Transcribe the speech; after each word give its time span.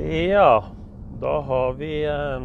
Ja, 0.00 0.64
da 1.20 1.40
har 1.40 1.72
vi 1.72 2.04
eh, 2.06 2.40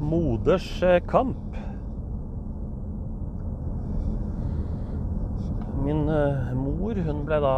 moders 0.00 0.82
eh, 0.82 1.02
kamp. 1.08 1.56
Min 5.84 6.08
eh, 6.08 6.54
mor, 6.54 6.94
hun 6.94 7.20
ble 7.28 7.40
da 7.44 7.56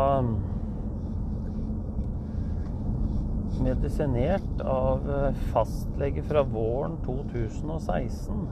medisinert 3.63 4.65
av 4.65 5.07
eh, 5.19 5.39
fastlege 5.53 6.25
fra 6.27 6.43
våren 6.43 6.97
2016. 7.07 8.49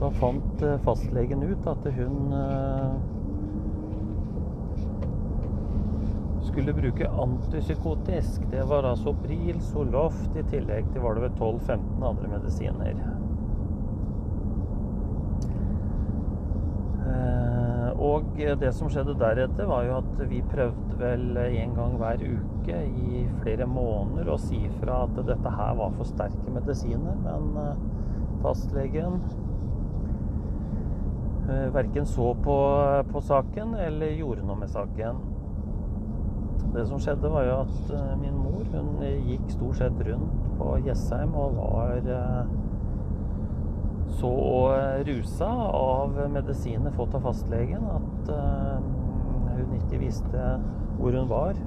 Da 0.00 0.10
fant 0.22 0.64
eh, 0.64 0.80
fastlegen 0.88 1.44
ut 1.44 1.68
at 1.68 1.84
hun 2.00 2.32
eh, 2.40 2.96
skulle 6.56 6.72
bruke 6.72 7.08
antipsykotisk. 7.08 8.42
Det 8.50 8.62
var 8.64 8.82
altså 8.88 9.12
Pril, 9.12 9.58
Soloft, 9.60 10.36
i 10.40 10.44
tillegg 10.48 10.86
til 10.92 11.02
var 11.04 11.18
det 11.18 11.26
vel 11.26 11.34
12-15 11.36 12.06
andre 12.08 12.30
medisiner. 12.32 13.02
Eh, 17.04 17.90
Og 18.06 18.40
det 18.60 18.72
som 18.72 18.88
skjedde 18.88 19.18
deretter, 19.20 19.68
var 19.68 19.84
jo 19.84 19.98
at 19.98 20.24
vi 20.30 20.40
prøvde 20.48 20.96
vel 20.96 21.36
en 21.44 21.76
gang 21.76 22.00
hver 22.00 22.24
uke 22.24 22.80
i 22.88 23.26
flere 23.42 23.68
måneder 23.68 24.32
å 24.32 24.40
si 24.40 24.62
fra 24.80 25.02
at 25.04 25.20
dette 25.28 25.54
her 25.60 25.76
var 25.76 25.92
for 26.00 26.08
sterke 26.08 26.56
medisiner, 26.56 27.20
men 27.20 27.52
eh, 27.66 27.86
fastlegen 28.40 29.20
eh, 31.52 31.68
verken 31.76 32.08
så 32.08 32.32
på, 32.48 32.60
på 33.12 33.26
saken 33.28 33.76
eller 33.76 34.16
gjorde 34.16 34.48
noe 34.48 34.64
med 34.64 34.72
saken. 34.72 35.35
Det 36.74 36.86
som 36.88 37.00
skjedde, 37.00 37.30
var 37.32 37.46
jo 37.46 37.58
at 37.62 37.92
eh, 37.96 38.14
min 38.20 38.36
mor 38.36 38.64
hun 38.72 39.02
gikk 39.28 39.46
stort 39.54 39.78
sett 39.80 40.00
rundt 40.08 40.48
på 40.58 40.72
Jessheim 40.86 41.34
og 41.38 41.56
var 41.60 42.10
eh, 42.16 42.56
så 44.16 44.32
rusa 45.04 45.48
av 45.76 46.18
medisiner 46.32 46.94
fått 46.96 47.14
av 47.14 47.26
fastlegen 47.26 47.84
at 47.92 48.30
eh, 48.32 48.76
hun 49.56 49.74
ikke 49.80 50.00
visste 50.00 50.44
hvor 50.98 51.16
hun 51.16 51.28
var. 51.28 51.58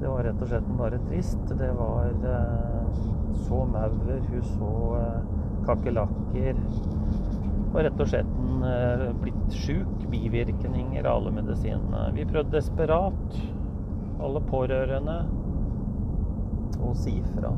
Det 0.00 0.10
var 0.10 0.24
rett 0.26 0.40
og 0.42 0.50
slett 0.50 0.70
bare 0.78 1.00
trist. 1.08 1.42
Det 1.58 1.70
var 1.78 2.12
eh, 2.30 3.02
så 3.46 3.64
maur, 3.68 4.10
hun 4.30 4.48
så 4.54 4.72
eh, 5.00 5.20
kakerlakker. 5.66 6.60
Og 7.74 7.80
rett 7.82 8.00
og 8.00 8.10
slett 8.10 8.34
eh, 8.70 9.08
blitt 9.18 9.56
sjuk. 9.58 10.04
Bivirkninger 10.12 11.02
av 11.02 11.18
alle 11.18 11.32
medisinene. 11.40 12.04
Vi 12.14 12.26
prøvde 12.28 12.54
desperat, 12.54 13.38
alle 14.22 14.42
pårørende, 14.46 15.16
å 16.84 16.92
si 16.98 17.16
fra. 17.32 17.50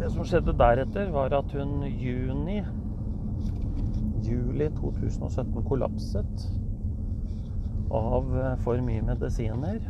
Det 0.00 0.10
som 0.12 0.28
skjedde 0.28 0.56
deretter, 0.56 1.08
var 1.12 1.32
at 1.36 1.56
hun 1.56 1.82
juni 1.88 2.60
Juli 4.24 4.68
2017 4.76 5.64
kollapset 5.68 6.44
av 7.90 8.36
eh, 8.38 8.54
for 8.64 8.80
mye 8.84 9.02
medisiner. 9.04 9.80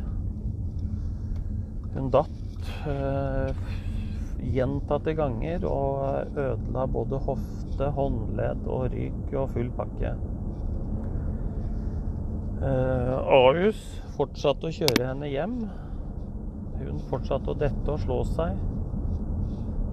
Hun 1.94 2.10
datt 2.14 2.70
eh, 2.88 3.64
gjentatte 4.42 5.14
ganger 5.18 5.64
og 5.68 6.36
ødela 6.38 6.86
både 6.90 7.20
hofte, 7.26 7.90
håndledd 7.96 8.66
og 8.66 8.90
rygg 8.94 9.34
og 9.36 9.50
full 9.54 9.70
pakke. 9.76 10.14
Eh, 12.60 13.14
Ahus 13.36 13.80
fortsatte 14.16 14.68
å 14.68 14.74
kjøre 14.74 15.06
henne 15.12 15.30
hjem. 15.30 15.56
Hun 16.80 17.00
fortsatte 17.10 17.52
å 17.52 17.58
dette 17.60 17.92
og 17.92 18.00
slå 18.04 18.20
seg 18.32 18.56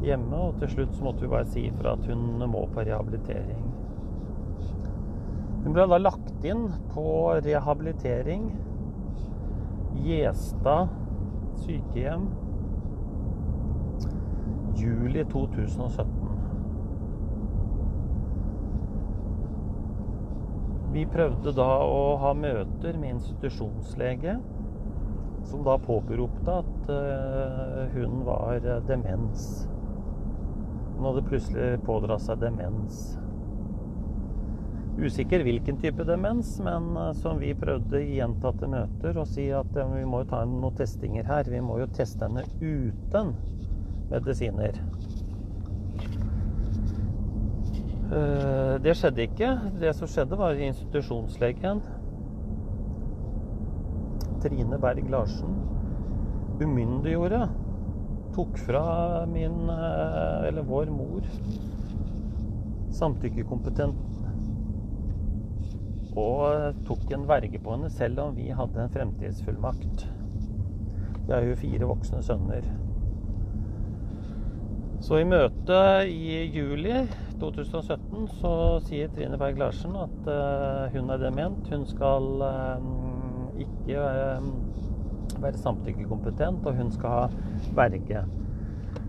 hjemme, 0.03 0.37
og 0.37 0.59
til 0.61 0.71
slutt 0.75 0.99
måtte 1.03 1.25
vi 1.25 1.31
bare 1.31 1.49
si 1.49 1.65
ifra 1.67 1.95
at 1.97 2.05
hun 2.07 2.43
må 2.51 2.65
på 2.73 2.85
rehabilitering. 2.85 3.63
Hun 5.63 5.75
ble 5.75 5.87
da 5.89 5.99
lagt 5.99 6.45
inn 6.47 6.67
på 6.93 7.05
rehabilitering 7.43 8.51
Gjestad 9.97 10.91
sykehjem 11.63 12.27
juli 14.77 15.25
2017. 15.25 16.13
Vi 20.93 21.03
prøvde 21.11 21.51
da 21.53 21.67
å 21.83 22.15
ha 22.21 22.31
møter 22.37 22.95
med 22.97 23.17
institusjonslege, 23.17 24.37
som 25.47 25.63
da 25.67 25.75
påberopte 25.79 26.55
at 26.63 26.89
eh, 26.91 27.81
hun 27.93 28.23
var 28.27 28.63
eh, 28.63 28.81
demens. 28.87 29.67
Hun 30.95 31.05
hadde 31.09 31.25
plutselig 31.27 31.77
pådratt 31.85 32.25
seg 32.25 32.41
demens. 32.41 33.17
Usikker 34.97 35.43
hvilken 35.45 35.77
type 35.83 36.07
demens, 36.07 36.55
men 36.65 36.89
eh, 36.97 37.11
som 37.21 37.37
vi 37.43 37.53
prøvde 37.57 38.01
i 38.01 38.17
gjentatte 38.17 38.71
møter 38.71 39.21
å 39.21 39.27
si 39.29 39.51
at 39.53 39.77
vi 39.77 40.07
må 40.07 40.23
jo 40.23 40.31
ta 40.33 40.41
noen 40.49 40.81
testinger 40.81 41.29
her. 41.29 41.51
Vi 41.51 41.61
må 41.61 41.77
jo 41.83 41.91
teste 41.93 42.25
henne 42.25 42.47
uten 42.63 43.35
medisiner. 44.11 44.81
Eh, 48.11 48.81
Det 48.81 48.93
skjedde 48.95 49.21
ikke. 49.25 49.53
Det 49.81 49.95
som 49.95 50.07
skjedde, 50.07 50.37
var 50.37 50.53
institusjonslegen 50.53 51.81
Trine 54.41 54.77
Berg 54.79 55.09
Larsen 55.09 55.55
umyndiggjorde 56.61 57.47
tok 58.37 58.57
fra 58.57 59.25
min, 59.25 59.69
eh, 59.69 60.47
eller 60.47 60.61
vår 60.61 60.91
mor, 60.93 61.21
samtykkekompetent 62.93 63.95
og 66.17 66.73
tok 66.85 67.11
en 67.13 67.27
verge 67.29 67.59
på 67.61 67.75
henne 67.75 67.89
selv 67.93 68.19
om 68.19 68.35
vi 68.35 68.49
hadde 68.49 68.81
en 68.81 68.93
fremtidsfullmakt. 68.93 70.07
Vi 71.27 71.33
har 71.33 71.41
jo 71.45 71.57
fire 71.59 71.89
voksne 71.89 72.23
sønner. 72.25 72.65
Så 75.03 75.19
i 75.21 75.27
møtet 75.29 76.09
i 76.09 76.39
juli 76.55 77.03
2017 77.37 78.23
så 78.39 78.53
sier 78.87 79.11
Trine 79.13 79.37
Berg 79.37 79.59
Larsen 79.61 79.93
at 79.99 80.31
eh, 80.33 80.95
hun 80.95 81.13
er 81.13 81.21
dement. 81.21 81.69
Hun 81.69 81.85
skal 81.85 82.41
eh, 82.47 82.89
ikke 83.67 84.01
eh, 84.01 84.49
være 85.37 85.61
samtykkekompetent, 85.61 86.65
og 86.65 86.81
hun 86.81 86.91
skal 86.95 87.13
ha 87.13 87.61
verge. 87.77 88.25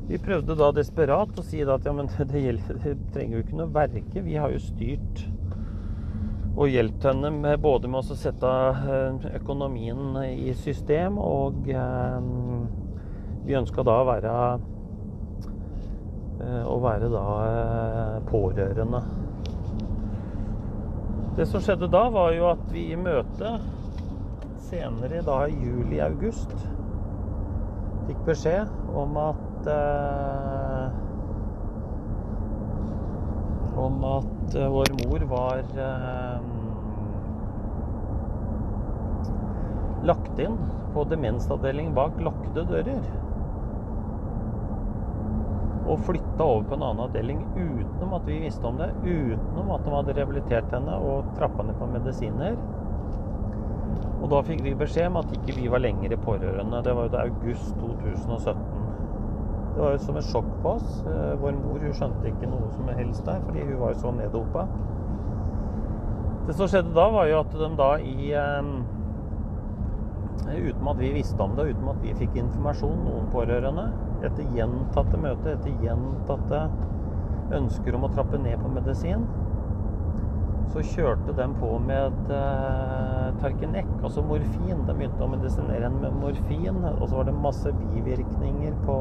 Vi 0.08 0.20
prøvde 0.20 0.56
da 0.56 0.70
desperat 0.76 1.40
å 1.40 1.44
si 1.44 1.64
at 1.64 1.88
ja, 1.88 1.96
det, 2.32 2.44
gjelder, 2.44 2.80
det 2.84 2.94
trenger 3.16 3.38
jo 3.38 3.44
ikke 3.46 3.60
noe 3.62 3.72
verge. 3.80 4.24
Vi 4.28 4.36
har 4.36 4.52
jo 4.52 4.62
styrt 4.68 5.26
og 6.58 6.72
hjulpet 6.72 7.04
henne 7.06 7.30
med 7.32 7.60
både 7.62 7.88
med 7.88 8.02
å 8.02 8.16
sette 8.18 8.48
økonomien 9.38 10.16
i 10.26 10.52
system, 10.58 11.20
og 11.22 11.68
eh, 11.70 12.24
vi 13.46 13.56
ønska 13.56 13.84
da 13.86 14.02
å 14.02 14.08
være 14.08 14.32
å 16.38 16.76
være 16.82 17.08
da 17.12 17.24
eh, 17.46 18.18
pårørende. 18.28 19.02
Det 21.38 21.46
som 21.46 21.62
skjedde 21.62 21.90
da, 21.90 22.04
var 22.10 22.32
jo 22.34 22.48
at 22.50 22.64
vi 22.74 22.88
i 22.92 22.98
møte 22.98 23.56
senere 24.68 25.22
da 25.24 25.44
i 25.48 25.56
juli-august 25.62 26.54
fikk 28.08 28.24
beskjed 28.26 28.72
om 28.98 29.16
at 29.20 29.68
eh, 29.72 30.96
om 33.78 34.04
at 34.08 34.56
eh, 34.56 34.72
vår 34.72 34.92
mor 35.02 35.24
var 35.30 35.62
eh, 35.86 36.40
lagt 40.08 40.42
inn 40.42 40.58
på 40.94 41.04
demensavdeling 41.10 41.92
bak 41.96 42.16
lukkede 42.22 42.64
dører. 42.72 43.02
Og 45.88 46.02
flytta 46.04 46.44
over 46.44 46.66
på 46.68 46.76
en 46.76 46.84
annen 46.84 47.04
avdeling 47.06 47.38
utenom 47.56 48.16
at 48.18 48.26
vi 48.28 48.42
visste 48.42 48.66
om 48.68 48.76
det. 48.80 48.90
Utenom 49.04 49.70
at 49.72 49.86
de 49.86 49.94
hadde 49.94 50.16
rehabilitert 50.18 50.74
henne 50.74 50.98
og 51.00 51.30
trappa 51.38 51.64
ned 51.64 51.78
på 51.80 51.88
medisiner. 51.94 52.58
Og 54.18 54.26
da 54.32 54.42
fikk 54.44 54.64
vi 54.66 54.74
beskjed 54.76 55.08
om 55.08 55.20
at 55.20 55.32
ikke 55.36 55.54
vi 55.56 55.70
var 55.70 55.82
lenger 55.82 56.12
i 56.12 56.20
pårørende. 56.20 56.82
Det 56.84 56.94
var 56.96 57.06
jo 57.06 57.14
da 57.14 57.24
august 57.24 57.72
2017. 57.78 58.60
Det 59.78 59.84
var 59.84 59.92
jo 59.94 59.98
som 60.02 60.16
et 60.18 60.26
sjokk 60.26 60.48
på 60.62 60.74
oss. 60.74 61.02
Eh, 61.06 61.34
Vår 61.38 61.56
mor 61.60 61.78
hun 61.78 61.94
skjønte 61.94 62.26
ikke 62.26 62.50
noe 62.50 62.68
som 62.74 62.88
helst 62.98 63.24
der, 63.28 63.38
fordi 63.46 63.62
hun 63.68 63.78
var 63.78 63.92
jo 63.94 64.00
så 64.02 64.12
neddopa. 64.16 64.64
Det 66.48 66.56
som 66.58 66.70
skjedde 66.72 66.94
da, 66.96 67.04
var 67.14 67.28
jo 67.30 67.42
at 67.44 67.54
de 67.60 67.68
da 67.78 67.90
i 68.02 68.32
eh, 68.34 68.72
Uten 70.48 70.88
at 70.88 70.98
vi 70.98 71.10
visste 71.12 71.42
om 71.44 71.54
det, 71.58 71.66
uten 71.74 71.88
at 71.92 71.98
vi 72.00 72.14
fikk 72.16 72.36
informasjon, 72.40 73.02
noen 73.04 73.26
pårørende, 73.34 73.84
etter 74.26 74.54
gjentatte 74.56 75.20
møter, 75.20 75.54
etter 75.54 75.84
gjentatte 75.84 76.62
ønsker 77.58 77.96
om 77.96 78.06
å 78.08 78.12
trappe 78.12 78.40
ned 78.42 78.58
på 78.60 78.70
medisin, 78.72 79.24
så 80.72 80.82
kjørte 80.84 81.32
de 81.36 81.46
på 81.60 81.70
med 81.80 82.32
eh, 82.34 83.28
Tarkenek, 83.40 83.88
altså 84.02 84.24
morfin. 84.26 84.84
De 84.84 84.94
begynte 84.94 85.24
å 85.24 85.30
medisinere 85.32 85.88
med 85.94 86.16
morfin, 86.20 86.82
og 86.90 87.04
så 87.06 87.14
var 87.14 87.28
det 87.28 87.36
masse 87.38 87.72
bivirkninger 87.78 88.76
på 88.84 88.98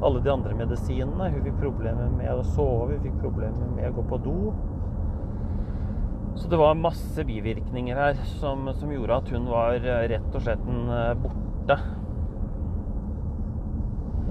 alle 0.00 0.22
de 0.24 0.32
andre 0.32 0.56
medisinene. 0.56 1.28
Hun 1.34 1.44
fikk 1.44 1.60
problemer 1.60 2.08
med 2.14 2.32
å 2.32 2.46
sove, 2.54 2.94
hun 2.94 3.04
fikk 3.04 3.20
problemer 3.20 3.74
med 3.76 3.90
å 3.90 3.98
gå 3.98 4.06
på 4.08 4.20
do. 4.24 4.38
Så 6.40 6.48
det 6.48 6.56
var 6.56 6.78
masse 6.78 7.24
bivirkninger 7.28 7.98
her 8.00 8.20
som, 8.38 8.70
som 8.78 8.92
gjorde 8.94 9.18
at 9.20 9.32
hun 9.34 9.50
var 9.50 9.76
eh, 9.76 10.06
rett 10.14 10.32
og 10.32 10.46
slett 10.46 10.64
eh, 10.64 11.10
borte. 11.20 11.76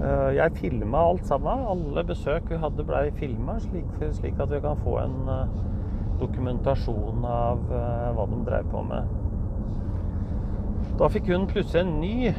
Eh, 0.00 0.30
jeg 0.36 0.56
filma 0.56 1.06
alt 1.12 1.26
sammen. 1.28 1.64
Alle 1.74 2.04
besøk 2.08 2.50
vi 2.50 2.60
hadde, 2.60 2.86
blei 2.88 3.10
filma, 3.20 3.58
slik, 3.60 3.88
slik, 4.18 4.40
at 4.40 4.52
vi 4.52 4.60
kan 4.64 4.80
få 4.84 4.98
en 5.04 5.18
dokumentasjon 6.20 7.24
av 7.24 7.62
hva 8.16 8.26
de 8.28 8.44
drev 8.44 8.66
på 8.72 8.84
med. 8.84 9.16
Da 11.00 11.08
fikk 11.08 11.30
hun 11.32 11.46
plutselig 11.48 11.80
en 11.86 12.00
ny 12.00 12.32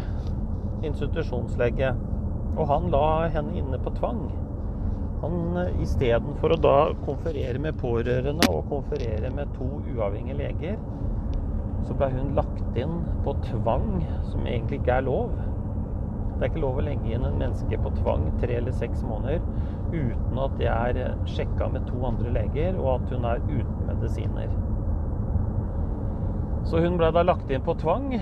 institusjonslege, 0.85 1.93
og 2.57 2.67
han 2.69 2.89
la 2.93 3.05
henne 3.33 3.55
inne 3.57 3.79
på 3.81 3.93
tvang. 3.97 4.25
Han 5.21 5.57
eh, 5.61 5.81
Istedenfor 5.85 6.55
å 6.55 6.59
da 6.61 6.77
konferere 7.05 7.61
med 7.61 7.77
pårørende 7.81 8.49
og 8.49 8.69
konferere 8.71 9.31
med 9.35 9.53
to 9.57 9.67
uavhengige 9.93 10.39
leger, 10.39 10.77
så 11.87 11.97
ble 11.97 12.11
hun 12.13 12.35
lagt 12.37 12.77
inn 12.77 12.99
på 13.25 13.33
tvang, 13.47 14.03
som 14.29 14.45
egentlig 14.45 14.81
ikke 14.81 14.99
er 14.99 15.07
lov. 15.09 15.33
Det 16.41 16.47
er 16.47 16.49
ikke 16.55 16.63
lov 16.63 16.79
å 16.81 16.83
legge 16.87 17.11
inn 17.13 17.25
en 17.27 17.35
menneske 17.37 17.77
på 17.77 17.91
tvang 17.99 18.23
tre 18.41 18.55
eller 18.57 18.73
seks 18.73 19.03
måneder 19.05 19.43
uten 19.93 20.39
at 20.41 20.55
det 20.57 20.69
er 20.71 20.99
sjekka 21.29 21.67
med 21.69 21.85
to 21.85 21.99
andre 22.07 22.31
leger, 22.33 22.79
og 22.81 22.95
at 22.95 23.11
hun 23.13 23.27
er 23.29 23.43
uten 23.45 23.85
medisiner. 23.85 24.55
Så 26.65 26.81
hun 26.81 26.97
ble 26.97 27.11
da 27.13 27.21
lagt 27.21 27.53
inn 27.53 27.61
på 27.61 27.75
tvang. 27.77 28.15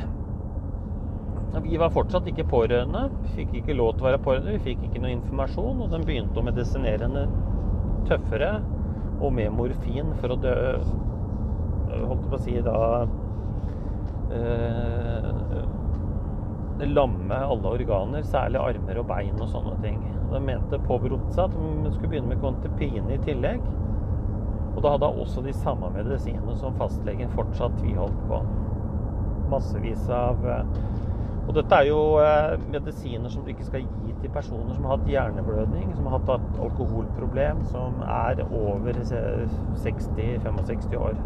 Vi 1.63 1.79
var 1.79 1.93
fortsatt 1.95 2.27
ikke 2.27 2.47
pårørende. 2.49 3.05
Vi 3.23 3.31
fikk 3.37 3.55
ikke 3.61 3.77
lov 3.77 3.93
til 3.93 4.03
å 4.03 4.09
være 4.09 4.21
pårørende. 4.25 4.57
Vi 4.57 4.65
fikk 4.67 4.83
ikke 4.89 4.99
noe 4.99 5.15
informasjon. 5.15 5.79
Og 5.85 5.93
de 5.95 6.01
begynte 6.03 6.43
å 6.43 6.45
medisinere 6.45 7.07
henne 7.07 7.23
tøffere 8.09 8.51
og 9.19 9.31
med 9.39 9.55
morfin 9.55 10.11
for 10.19 10.35
å 10.35 10.41
dø 10.43 10.55
Holdt 11.89 12.25
jeg 12.25 12.29
på 12.29 12.37
å 12.37 12.41
si 12.43 12.53
da 12.61 12.79
eh, 14.29 14.88
Lamme 16.79 17.35
alle 17.35 17.73
organer, 17.75 18.23
særlig 18.23 18.59
armer 18.61 19.01
og 19.01 19.07
bein 19.09 19.41
og 19.41 19.49
sånne 19.51 19.75
ting. 19.83 19.99
De 20.31 20.39
mente 20.39 20.79
påberopte 20.85 21.33
seg 21.35 21.49
at 21.49 21.57
de 21.83 21.91
skulle 21.91 22.13
begynne 22.13 22.31
med 22.31 22.43
kontepine 22.43 23.15
i 23.15 23.19
tillegg. 23.25 23.65
Og 24.75 24.79
da 24.85 24.93
hadde 24.93 25.09
hun 25.11 25.25
også 25.25 25.43
de 25.43 25.53
samme 25.53 25.89
medisinene 25.91 26.55
som 26.57 26.77
fastlegen 26.79 27.33
fortsatt 27.35 27.75
tviholdt 27.81 28.21
på. 28.29 28.39
Massevis 29.49 30.05
av 30.13 30.45
eh, 30.45 30.63
og 31.49 31.55
dette 31.57 31.77
er 31.81 31.87
jo 31.89 32.01
eh, 32.21 32.59
medisiner 32.69 33.31
som 33.33 33.41
du 33.41 33.49
ikke 33.49 33.65
skal 33.65 33.81
gi 33.81 34.11
til 34.21 34.29
personer 34.29 34.75
som 34.75 34.83
har 34.85 34.99
hatt 34.99 35.07
hjerneblødning, 35.09 35.95
som 35.97 36.05
har 36.05 36.19
hatt 36.19 36.59
alkoholproblem, 36.61 37.63
som 37.71 38.03
er 38.05 38.43
over 38.45 38.93
60-65 39.01 40.93
år. 40.99 41.17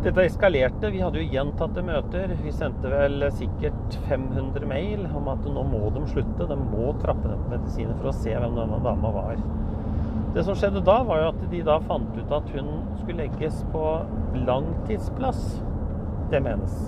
Dette 0.00 0.22
eskalerte. 0.24 0.88
Vi 0.94 1.00
hadde 1.04 1.20
jo 1.20 1.28
gjentatte 1.28 1.82
møter. 1.84 2.30
Vi 2.40 2.52
sendte 2.56 2.88
vel 2.88 3.20
sikkert 3.36 3.98
500 4.08 4.64
mail 4.64 5.02
om 5.12 5.26
at 5.28 5.42
nå 5.44 5.64
må 5.68 5.90
de 5.92 6.06
slutte. 6.08 6.46
De 6.48 6.56
må 6.56 6.94
trappe 7.02 7.28
ned 7.28 7.42
på 7.42 7.50
medisiner 7.52 7.98
for 7.98 8.08
å 8.08 8.14
se 8.16 8.32
hvem 8.32 8.56
denne 8.56 8.78
dama 8.86 9.10
var. 9.12 9.42
Det 10.32 10.46
som 10.46 10.56
skjedde 10.56 10.80
da, 10.86 11.02
var 11.04 11.20
jo 11.20 11.28
at 11.34 11.44
de 11.52 11.60
da 11.68 11.76
fant 11.84 12.16
ut 12.16 12.32
at 12.32 12.48
hun 12.54 12.72
skulle 13.02 13.26
legges 13.26 13.60
på 13.74 13.84
langtidsplass 14.48 15.44
demens. 16.32 16.80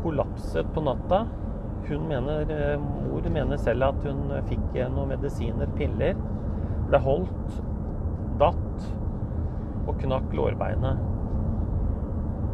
kollapset 0.02 0.66
på 0.74 0.80
natta. 0.80 1.26
Hun 1.88 2.08
mener, 2.08 2.50
eh, 2.50 2.80
Mor 2.80 3.28
mener 3.30 3.56
selv 3.56 3.84
at 3.84 4.06
hun 4.06 4.32
fikk 4.48 4.78
noen 4.90 5.12
medisiner, 5.14 5.70
piller. 5.78 6.18
Ble 6.90 6.98
holdt, 7.02 7.60
datt 8.40 8.88
og 9.86 9.94
knakk 10.02 10.34
lårbeinet. 10.34 10.98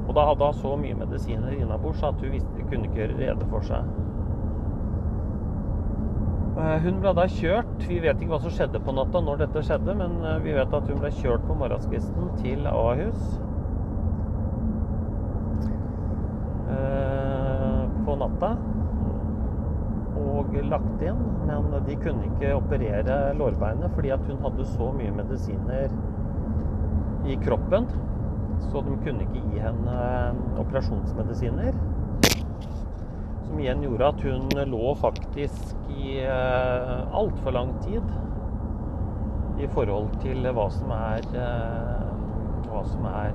Og 0.08 0.14
da 0.16 0.24
hadde 0.28 0.48
hun 0.50 0.60
så 0.60 0.72
mye 0.76 0.98
medisiner 0.98 1.54
innabords 1.56 2.02
at 2.04 2.20
hun 2.20 2.34
visste, 2.34 2.66
kunne 2.68 2.88
ikke 2.88 3.00
gjøre 3.02 3.20
rede 3.20 3.48
for 3.52 3.64
seg. 3.64 3.88
Eh, 6.52 6.76
hun 6.84 6.98
ble 7.00 7.14
da 7.16 7.24
kjørt 7.32 7.86
Vi 7.88 7.96
vet 8.04 8.18
ikke 8.20 8.34
hva 8.34 8.38
som 8.42 8.52
skjedde 8.52 8.80
på 8.84 8.92
natta 8.92 9.22
når 9.24 9.46
dette 9.46 9.62
skjedde, 9.64 9.94
men 9.96 10.18
eh, 10.20 10.42
vi 10.44 10.52
vet 10.58 10.76
at 10.76 10.90
hun 10.90 11.00
ble 11.00 11.12
kjørt 11.22 11.46
på 11.48 11.56
morgenskvisten 11.56 12.28
til 12.42 12.68
Ahus. 12.68 13.40
På 18.02 18.16
natta. 18.18 18.56
Lagt 20.60 21.02
inn. 21.02 21.20
Men 21.48 21.70
de 21.86 21.96
kunne 21.96 22.28
ikke 22.28 22.54
operere 22.56 23.18
lårbeinet 23.38 23.94
fordi 23.96 24.12
at 24.14 24.24
hun 24.28 24.40
hadde 24.44 24.66
så 24.74 24.90
mye 24.96 25.14
medisiner 25.16 25.92
i 27.28 27.36
kroppen. 27.44 27.88
Så 28.68 28.82
de 28.84 28.96
kunne 29.04 29.24
ikke 29.26 29.42
gi 29.48 29.62
henne 29.62 29.96
operasjonsmedisiner. 30.60 31.72
Som 33.42 33.60
igjen 33.60 33.82
gjorde 33.84 34.12
at 34.12 34.22
hun 34.26 34.68
lå 34.70 34.94
faktisk 35.00 35.90
i 35.92 36.20
uh, 36.24 37.02
altfor 37.16 37.56
lang 37.56 37.74
tid 37.84 38.04
i 39.60 39.68
forhold 39.72 40.08
til 40.22 40.46
hva 40.56 40.68
som 40.72 40.92
er 40.96 41.26
uh, 41.36 42.12
hva 42.72 42.80
som 42.88 43.04
er 43.10 43.34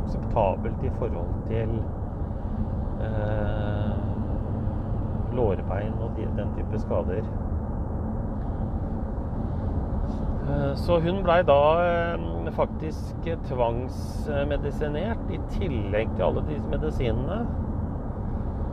akseptabelt 0.00 0.84
i 0.86 0.92
forhold 0.96 1.34
til 1.50 1.74
lårbein 5.40 5.96
og 5.98 6.12
de, 6.18 6.28
den 6.36 6.52
type 6.58 6.84
skader. 6.84 7.24
Så 10.80 10.96
hun 11.00 11.20
blei 11.22 11.40
da 11.46 11.60
faktisk 12.56 13.26
tvangsmedisinert 13.46 15.30
i 15.30 15.38
tillegg 15.54 16.10
til 16.16 16.26
alle 16.26 16.42
disse 16.48 16.66
medisinene 16.72 17.44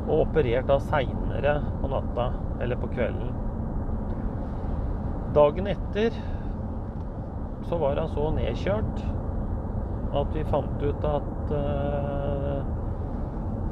og 0.07 0.23
operert 0.23 0.69
da 0.69 0.79
seinere 0.81 1.57
på 1.81 1.91
natta 1.91 2.31
eller 2.63 2.79
på 2.81 2.89
kvelden. 2.95 3.29
Dagen 5.35 5.69
etter 5.69 6.15
så 7.67 7.77
var 7.77 7.99
han 7.99 8.09
så 8.09 8.29
nedkjørt 8.33 9.03
at 10.17 10.33
vi 10.33 10.45
fant 10.47 10.83
ut 10.83 11.07
at 11.07 11.51
uh, 11.51 12.61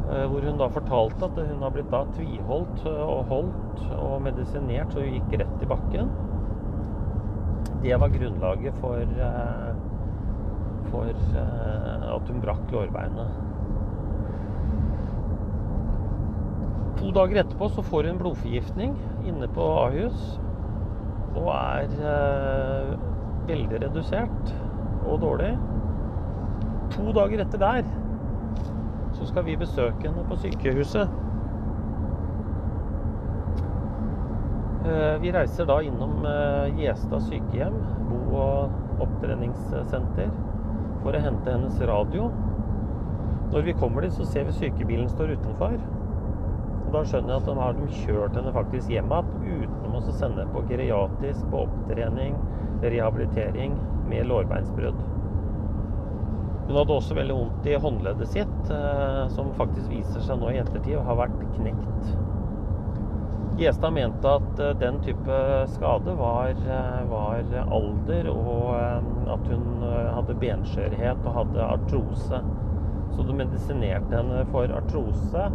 Hvor 0.06 0.46
hun 0.46 0.60
da 0.60 0.68
fortalte 0.70 1.26
at 1.26 1.40
hun 1.50 1.64
har 1.66 1.72
blitt 1.74 1.90
da 1.90 2.04
tviholdt 2.14 2.84
og 2.92 3.32
holdt 3.32 3.82
og 3.98 4.20
medisinert 4.22 4.94
så 4.94 5.02
hun 5.02 5.16
gikk 5.18 5.40
rett 5.42 5.66
i 5.66 5.70
bakken. 5.72 6.12
Det 7.82 7.98
var 8.02 8.14
grunnlaget 8.14 8.78
for, 8.82 9.02
uh, 9.02 9.74
for 10.92 11.10
at 11.10 12.30
hun 12.30 12.42
brakk 12.46 12.72
lårbeinet. 12.74 13.34
To 17.06 17.12
dager 17.14 17.42
etterpå 17.42 17.68
så 17.70 17.84
får 17.86 18.08
hun 18.10 18.18
blodforgiftning 18.22 18.96
inne 19.28 19.50
på 19.54 19.66
Ahus 19.84 20.40
og 21.36 21.50
er 21.52 21.92
eh, 22.00 22.94
veldig 23.50 23.82
redusert 23.84 24.54
og 25.04 25.20
dårlig. 25.22 25.52
To 26.96 27.12
dager 27.14 27.44
etter 27.44 27.62
der 27.62 27.90
så 29.26 29.32
skal 29.32 29.46
vi 29.48 29.56
besøke 29.58 30.06
henne 30.06 30.24
på 30.30 30.36
sykehuset. 30.38 31.14
Eh, 34.86 35.16
vi 35.24 35.32
reiser 35.34 35.66
da 35.66 35.80
innom 35.82 36.20
eh, 36.30 36.76
Gjestad 36.78 37.24
sykehjem, 37.26 37.80
bo- 38.12 38.36
og 38.38 39.02
opptreningssenter, 39.02 40.30
for 41.02 41.18
å 41.18 41.24
hente 41.24 41.56
hennes 41.56 41.82
radio. 41.90 42.28
Når 43.50 43.66
vi 43.66 43.76
kommer 43.82 44.06
dit, 44.06 44.14
så 44.14 44.28
ser 44.30 44.46
vi 44.46 44.54
sykebilen 44.60 45.10
står 45.10 45.34
utenfor. 45.40 45.74
Og 46.86 46.94
da 46.94 47.02
skjønner 47.02 47.34
jeg 47.34 47.42
at 47.42 47.50
de 47.50 47.58
har 47.64 47.84
kjørt 48.04 48.38
henne 48.38 48.54
faktisk 48.54 48.94
hjem 48.94 49.10
igjen 49.10 49.66
uten 49.66 49.98
å 49.98 50.06
sende 50.22 50.46
på 50.54 50.68
geriatrisk, 50.70 51.50
på 51.50 51.66
opptrening, 51.66 52.38
rehabilitering 52.86 53.74
med 54.06 54.30
lårbeinsbrudd. 54.30 55.15
Hun 56.66 56.80
hadde 56.80 56.96
også 56.96 57.14
veldig 57.14 57.34
vondt 57.38 57.68
i 57.70 57.76
håndleddet 57.78 58.30
sitt, 58.32 58.70
eh, 58.74 59.20
som 59.36 59.52
faktisk 59.54 59.92
viser 59.92 60.24
seg 60.26 60.40
nå 60.42 60.50
i 60.50 60.62
ettertid 60.64 60.98
å 60.98 61.04
ha 61.06 61.14
vært 61.20 61.44
knekt. 61.60 62.08
Gjestad 63.60 63.94
mente 63.94 64.32
at 64.40 64.62
eh, 64.64 64.72
den 64.82 64.98
type 65.06 65.38
skade 65.76 66.16
var, 66.18 66.56
eh, 66.58 67.04
var 67.12 67.54
alder, 67.70 68.32
og 68.34 68.74
at 69.36 69.46
hun 69.52 69.86
hadde 69.86 70.38
benskjørhet 70.42 71.22
og 71.22 71.38
hadde 71.38 71.70
artrose. 71.70 72.42
Så 73.14 73.28
du 73.28 73.32
medisinerte 73.38 74.18
henne 74.18 74.42
for 74.50 74.74
artrose 74.74 75.46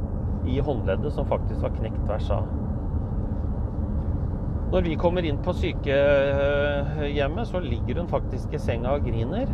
i 0.49 0.61
håndleddet, 0.63 1.11
som 1.13 1.27
faktisk 1.29 1.67
var 1.67 1.75
knekt 1.75 1.99
tvers 2.07 2.31
av. 2.39 2.47
Når 4.71 4.87
vi 4.87 4.95
kommer 5.03 5.27
inn 5.27 5.43
på 5.43 5.53
sykehjemmet, 5.59 7.51
så 7.51 7.59
ligger 7.65 7.99
hun 7.99 8.09
faktisk 8.09 8.55
i 8.55 8.63
senga 8.63 8.95
og 8.95 9.03
griner. 9.11 9.51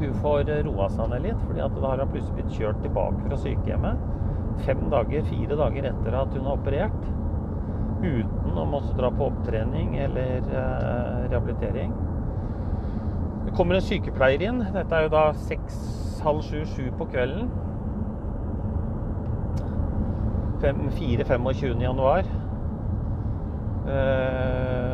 Hun 0.00 0.14
får 0.22 0.50
roa 0.66 0.88
seg 0.92 1.10
ned 1.12 1.26
litt, 1.28 1.42
fordi 1.46 1.62
at 1.64 1.76
da 1.78 1.90
har 1.90 2.02
hun 2.02 2.12
plutselig 2.12 2.38
blitt 2.38 2.56
kjørt 2.58 2.80
tilbake 2.84 3.26
fra 3.26 3.38
sykehjemmet. 3.44 4.06
Fem 4.64 4.86
dager, 4.92 5.26
fire 5.28 5.58
dager 5.58 5.90
etter 5.90 6.16
at 6.18 6.34
hun 6.34 6.48
har 6.48 6.58
operert. 6.58 7.04
Uten 8.04 8.58
å 8.60 8.66
måtte 8.68 8.94
dra 8.98 9.10
på 9.14 9.28
opptrening 9.30 9.94
eller 10.04 10.42
eh, 10.44 11.20
rehabilitering. 11.30 11.94
Det 13.44 13.54
kommer 13.56 13.78
en 13.78 13.86
sykepleier 13.86 14.44
inn. 14.48 14.62
Dette 14.74 14.96
er 14.96 15.06
jo 15.06 15.14
da 15.14 15.26
seks, 15.46 15.78
halv 16.24 16.44
sju, 16.46 16.64
sju 16.74 16.88
på 16.98 17.08
kvelden. 17.12 17.52
4-25. 20.64 21.82
januar. 21.82 22.24
Eh, 23.84 24.93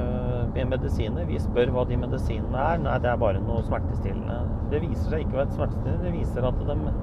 med 0.61 0.77
medisiner. 0.77 1.27
Vi 1.29 1.41
spør 1.43 1.73
hva 1.75 1.85
de 1.89 1.99
medisinene 2.01 2.65
er. 2.73 2.83
Nei, 2.85 2.97
det 3.03 3.11
er 3.11 3.21
bare 3.21 3.43
noe 3.43 3.63
smertestillende. 3.67 4.41
Det 4.73 4.83
viser 4.85 5.13
seg 5.13 5.25
ikke 5.25 5.37
å 5.37 5.41
være 5.41 5.49
et 5.49 5.57
smertestillende. 5.59 6.05
Det 6.07 6.15
viser 6.19 6.49
at 6.49 6.61
de 6.69 6.95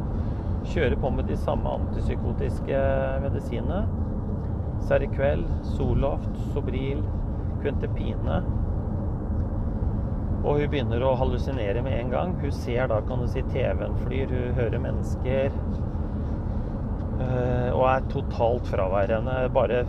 kjører 0.68 1.00
på 1.00 1.12
med 1.16 1.30
de 1.32 1.38
samme 1.40 1.74
antipsykotiske 1.80 2.84
medisinene. 3.24 3.82
Seriquel, 4.88 5.44
Soloft, 5.76 6.32
Sobril, 6.54 7.02
Quentepine. 7.64 8.42
Og 10.48 10.62
hun 10.62 10.70
begynner 10.72 11.04
å 11.04 11.16
hallusinere 11.20 11.82
med 11.84 11.98
en 11.98 12.12
gang. 12.14 12.36
Hun 12.40 12.54
ser 12.56 12.88
da, 12.92 13.02
kan 13.08 13.24
du 13.24 13.28
si, 13.32 13.44
TV-en 13.52 13.98
flyr, 14.06 14.32
hun 14.32 14.60
hører 14.60 14.84
mennesker. 14.84 15.50
eh, 17.20 17.72
Og 17.74 17.84
er 17.90 18.06
totalt 18.14 18.68
fraværende 18.70 19.50
bare 19.54 19.86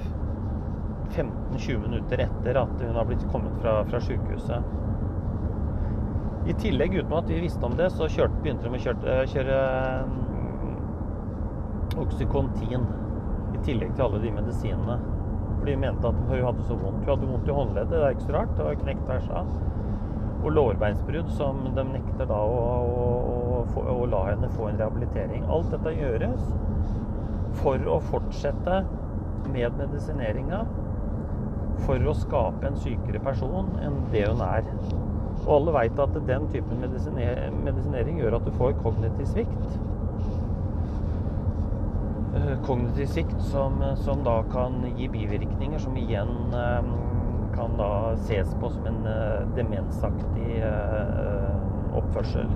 15-20 1.14 1.78
minutter 1.82 2.22
etter 2.24 2.60
at 2.60 2.80
hun 2.82 2.96
har 2.96 3.06
blitt 3.08 3.24
kommet 3.32 3.54
fra, 3.62 3.80
fra 3.88 4.00
sykehuset. 4.04 4.62
I 6.48 6.54
tillegg, 6.56 6.94
uten 6.96 7.12
at 7.18 7.28
vi 7.28 7.42
visste 7.42 7.66
om 7.66 7.76
det, 7.76 7.90
så 7.92 8.08
kjørte, 8.08 8.40
begynte 8.44 8.68
de 8.68 8.78
å 8.78 8.82
kjøre, 8.82 9.16
kjøre 9.32 9.58
mm, 10.08 10.76
Oxycontin 12.04 12.86
i 13.56 13.62
tillegg 13.66 13.92
til 13.96 14.06
alle 14.06 14.22
de 14.22 14.32
medisinene. 14.32 14.98
For 15.58 15.66
de 15.68 15.76
mente 15.82 16.08
at 16.08 16.20
hun 16.30 16.46
hadde 16.46 16.64
så 16.68 16.76
vondt. 16.78 17.02
Hun 17.02 17.12
hadde 17.12 17.30
vondt 17.32 17.50
i 17.50 17.56
håndleddet, 17.58 17.92
det 17.92 18.04
er 18.06 18.16
ikke 18.16 18.28
så 18.28 18.36
rart. 18.38 18.54
Det 18.56 18.68
var 18.68 18.80
knekt 18.84 19.04
tvers 19.08 19.28
av. 19.42 19.52
Og 20.38 20.52
lårbeinsbrudd 20.54 21.30
som 21.34 21.64
de 21.76 21.84
nekter 21.90 22.28
da 22.30 22.38
å, 22.38 22.58
å, 22.86 23.06
å, 23.66 23.86
å 23.98 24.08
la 24.08 24.22
henne 24.30 24.50
få 24.54 24.70
en 24.70 24.78
rehabilitering. 24.80 25.44
Alt 25.52 25.72
dette 25.74 25.96
gjøres 25.98 26.44
for 27.58 27.90
å 27.90 27.98
fortsette 28.08 28.82
med 29.48 29.80
medisineringa 29.80 30.62
for 31.86 32.02
å 32.08 32.16
skape 32.16 32.66
en 32.68 32.78
sykere 32.80 33.20
person 33.24 33.70
enn 33.84 34.00
det 34.12 34.26
hun 34.28 34.42
er. 34.44 34.66
Og 35.44 35.52
alle 35.60 35.76
veit 35.78 36.00
at 36.02 36.16
den 36.28 36.48
typen 36.52 36.82
medisinering 36.82 38.18
gjør 38.20 38.38
at 38.40 38.48
du 38.48 38.52
får 38.58 38.74
kognitiv 38.82 39.30
svikt. 39.30 39.78
Eh, 42.38 42.56
Kognitiv 42.66 43.06
svikt 43.06 43.42
som, 43.50 43.82
som 43.96 44.24
da 44.24 44.42
kan 44.52 44.82
gi 44.96 45.08
bivirkninger 45.08 45.80
som 45.80 45.96
igjen 45.96 46.34
eh, 46.54 46.90
kan 47.54 47.76
da 47.78 47.92
ses 48.26 48.50
på 48.60 48.70
som 48.70 48.86
en 48.90 49.06
eh, 49.08 49.46
demensaktig 49.56 50.60
oppførsel. 51.98 52.50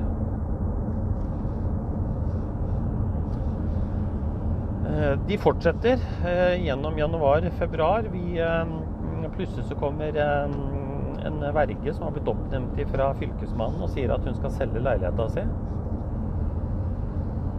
De 5.27 5.37
fortsetter 5.41 6.03
gjennom 6.61 6.99
januar-februar. 6.99 8.11
Vi 8.13 8.37
Plutselig 9.31 9.65
så 9.69 9.75
kommer 9.79 10.17
en, 10.19 10.55
en 11.27 11.55
verge 11.55 11.95
som 11.95 12.05
har 12.07 12.15
blitt 12.17 12.29
oppnevnt 12.29 12.81
fra 12.91 13.13
fylkesmannen 13.21 13.83
og 13.85 13.91
sier 13.95 14.13
at 14.15 14.25
hun 14.27 14.35
skal 14.39 14.55
selge 14.55 14.83
leiligheta 14.83 15.29
si. 15.33 15.45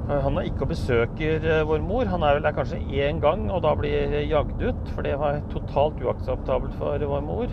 Eh, 0.10 0.20
Han 0.24 0.38
er 0.38 0.50
ikke 0.50 0.65
og 0.67 0.74
besøker 0.74 1.48
eh, 1.48 1.63
vår 1.67 1.84
mor. 1.86 2.05
Han 2.12 2.24
er 2.24 2.38
vel 2.38 2.48
der 2.48 2.55
kanskje 2.58 2.82
én 3.03 3.22
gang 3.24 3.46
og 3.51 3.63
da 3.63 3.74
blir 3.79 4.17
jagd 4.27 4.62
ut, 4.62 4.89
for 4.96 5.05
det 5.08 5.15
var 5.20 5.41
totalt 5.53 6.01
uakseptabelt 6.03 6.75
for 6.79 7.08
vår 7.13 7.24
mor. 7.27 7.48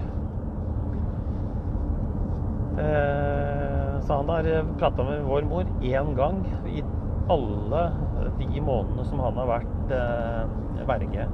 Eh, 2.80 4.00
Så 4.00 4.16
han 4.16 4.28
har 4.32 4.46
prata 4.80 5.04
med 5.04 5.22
vår 5.28 5.44
mor 5.44 5.64
én 5.82 6.14
gang 6.16 6.40
i 6.66 6.82
alle 7.30 7.82
de 8.38 8.60
månedene 8.60 9.04
som 9.06 9.20
han 9.22 9.36
har 9.38 9.46
vært 9.46 9.92
eh, 9.94 10.86
verge. 10.88 11.26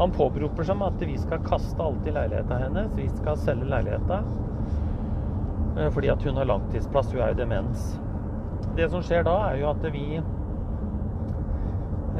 Han 0.00 0.10
påberoper 0.14 0.64
seg 0.66 0.82
at 0.82 1.02
vi 1.04 1.16
skal 1.20 1.42
kaste 1.46 1.82
alt 1.82 2.06
i 2.08 2.14
leiligheta 2.14 2.58
hennes. 2.64 2.92
Vi 2.96 3.08
skal 3.18 3.36
selge 3.36 3.68
leiligheta. 3.68 4.22
eh, 5.76 5.90
Fordi 5.90 6.08
at 6.08 6.22
hun 6.22 6.36
har 6.36 6.44
langtidsplass. 6.48 7.12
Hun 7.12 7.20
er 7.22 7.28
jo 7.34 7.40
demens. 7.42 8.00
Det 8.76 8.90
som 8.90 9.02
skjer 9.04 9.22
da, 9.26 9.36
er 9.50 9.56
jo 9.60 9.68
at 9.70 9.82
vi 9.92 10.06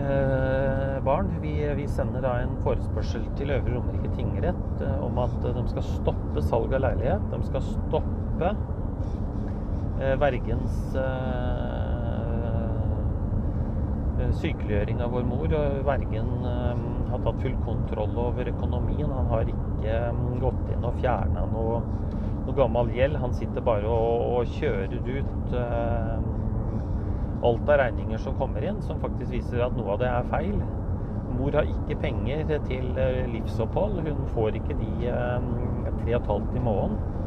eh, 0.02 0.96
barn 1.04 1.30
vi, 1.40 1.54
vi 1.76 1.86
sender 1.88 2.20
da 2.24 2.32
en 2.42 2.56
forespørsel 2.64 3.24
til 3.38 3.50
Øvre 3.50 3.74
Romerike 3.76 4.10
tingrett 4.16 4.82
eh, 4.84 5.04
om 5.04 5.18
at 5.22 5.34
de 5.42 5.64
skal 5.70 5.82
stoppe 5.82 6.42
salg 6.44 6.74
av 6.76 6.80
leilighet. 6.84 7.24
De 7.32 7.42
skal 7.48 7.62
stoppe 7.72 8.52
eh, 10.00 10.14
vergens 10.20 10.96
eh, 10.96 11.92
sykeliggjøring 14.42 15.00
av 15.02 15.10
vår 15.16 15.24
mor. 15.28 15.48
og 15.56 15.86
Vergen 15.88 16.30
eh, 16.52 16.76
har 17.12 17.22
tatt 17.24 17.42
full 17.42 17.56
kontroll 17.64 18.18
over 18.18 18.50
økonomien. 18.52 19.10
Han 19.12 19.30
har 19.32 19.50
ikke 19.52 19.96
eh, 19.96 20.22
gått 20.42 20.72
inn 20.74 20.86
og 20.88 20.98
fjerna 21.00 21.44
noe, 21.52 21.82
noe 22.46 22.56
gammel 22.56 22.92
gjeld. 22.94 23.20
Han 23.22 23.34
sitter 23.36 23.64
bare 23.66 23.88
og, 23.88 24.26
og 24.36 24.54
kjører 24.56 24.98
ut 25.18 25.56
eh, 25.58 26.28
alt 27.42 27.72
av 27.74 27.80
regninger 27.82 28.22
som 28.22 28.36
kommer 28.38 28.64
inn, 28.68 28.82
som 28.86 29.00
faktisk 29.02 29.34
viser 29.34 29.64
at 29.66 29.76
noe 29.78 29.94
av 29.94 30.02
det 30.02 30.10
er 30.10 30.30
feil. 30.30 30.60
Mor 31.32 31.54
har 31.56 31.68
ikke 31.70 32.00
penger 32.02 32.56
til 32.66 32.92
eh, 32.98 33.22
livsopphold. 33.30 34.02
Hun 34.08 34.26
får 34.30 34.60
ikke 34.60 34.78
de 34.80 34.92
et 35.08 36.32
halvt 36.32 36.58
i 36.58 36.64
måneden. 36.64 37.21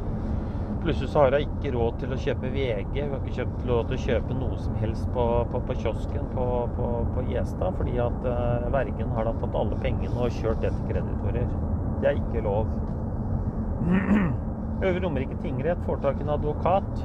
Plutselig 0.86 1.10
så 1.10 1.20
har 1.20 1.32
hun 1.34 1.42
ikke 1.42 1.72
råd 1.74 1.96
til 1.98 2.12
å 2.14 2.18
kjøpe 2.22 2.50
VG. 2.54 2.98
Hun 3.00 3.14
har 3.16 3.24
ikke 3.24 3.32
kjøpt 3.40 3.64
lov 3.66 3.80
til 3.90 3.96
å 3.96 4.02
kjøpe 4.04 4.36
noe 4.38 4.58
som 4.62 4.76
helst 4.78 5.08
på, 5.16 5.24
på, 5.50 5.62
på 5.66 5.76
kiosken 5.82 6.28
på, 6.30 6.44
på, 6.76 6.90
på 7.16 7.24
Gjestad, 7.26 7.72
fordi 7.80 7.96
at 8.04 8.28
uh, 8.30 8.68
vergen 8.70 9.16
har 9.18 9.26
da 9.26 9.34
tatt 9.40 9.58
alle 9.58 9.80
pengene 9.82 10.28
og 10.28 10.38
kjørt 10.38 10.62
det 10.62 10.70
til 10.76 10.92
kreditorer. 10.92 11.50
Det 12.04 12.12
er 12.12 12.22
ikke 12.22 12.46
lov. 12.46 12.70
Øvre 14.86 15.02
Romerike 15.08 15.40
tingrett 15.42 15.82
får 15.90 16.06
tak 16.06 16.22
i 16.22 16.28
en 16.28 16.34
advokat 16.36 17.04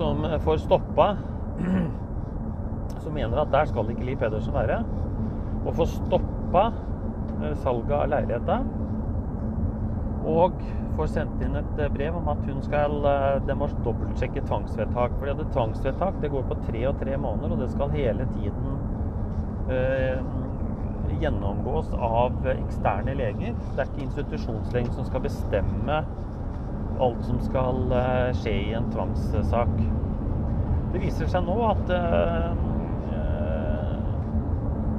som 0.00 0.24
får 0.40 0.64
stoppa 0.64 1.12
Som 3.04 3.12
mener 3.12 3.44
at 3.44 3.52
der 3.52 3.68
skal 3.68 3.92
ikke 3.92 4.08
Liv 4.08 4.16
Pedersen 4.24 4.56
være. 4.56 4.80
Og 5.66 5.74
får 5.76 5.92
stoppa 5.98 6.70
eh, 6.70 7.52
salget 7.60 7.96
av 7.96 8.08
leiligheta. 8.12 8.62
Og 10.28 10.56
får 10.98 11.12
sendt 11.14 11.42
inn 11.44 11.56
et 11.56 11.80
eh, 11.80 11.92
brev 11.92 12.18
om 12.18 12.28
at 12.32 12.42
hun 12.48 12.60
skal 12.64 12.96
eh, 13.08 13.38
De 13.48 13.56
må 13.56 13.68
dobbeltsjekke 13.84 14.44
tvangsvedtak. 14.48 15.16
For 15.18 15.30
det 15.30 15.48
tvangsvedtak 15.54 16.20
det 16.22 16.32
går 16.34 16.46
på 16.50 16.58
tre 16.66 16.84
og 16.90 17.00
tre 17.00 17.16
måneder, 17.16 17.54
og 17.54 17.62
det 17.64 17.70
skal 17.72 17.94
hele 17.94 18.26
tiden 18.34 18.76
eh, 19.72 20.20
gjennomgås 21.20 21.92
av 21.96 22.36
eksterne 22.52 23.14
leger. 23.18 23.56
Det 23.74 23.82
er 23.82 23.88
ikke 23.88 24.06
institusjonslegen 24.06 24.92
som 24.96 25.08
skal 25.08 25.24
bestemme 25.24 26.02
alt 27.00 27.24
som 27.24 27.40
skal 27.40 27.94
skje 28.36 28.52
i 28.68 28.74
en 28.76 28.90
tvangssak. 28.92 29.72
Det 30.92 31.00
viser 31.00 31.28
seg 31.30 31.46
nå 31.46 31.54
at 31.64 31.92
eh, 31.96 32.48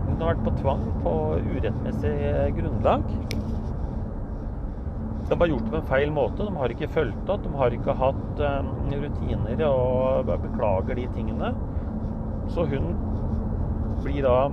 hun 0.08 0.22
har 0.22 0.32
vært 0.32 0.46
på 0.46 0.54
tvang 0.62 0.86
på 1.04 1.16
urettmessig 1.52 2.16
grunnlag. 2.58 3.06
De 5.32 5.40
har 5.40 5.48
gjort 5.48 5.64
det 5.64 5.72
på 5.72 5.80
en 5.80 5.88
feil 5.88 6.10
måte. 6.12 6.44
De 6.44 6.58
har 6.60 6.74
ikke 6.74 6.92
fulgt 6.92 7.30
opp. 7.32 7.46
De 7.46 7.54
har 7.56 7.76
ikke 7.76 7.96
hatt 7.96 8.42
rutiner 8.92 9.64
og 9.70 10.28
beklager 10.28 11.00
de 11.00 11.06
tingene. 11.16 11.54
Så 12.52 12.66
hun 12.68 12.92
blir 14.04 14.28
da 14.28 14.50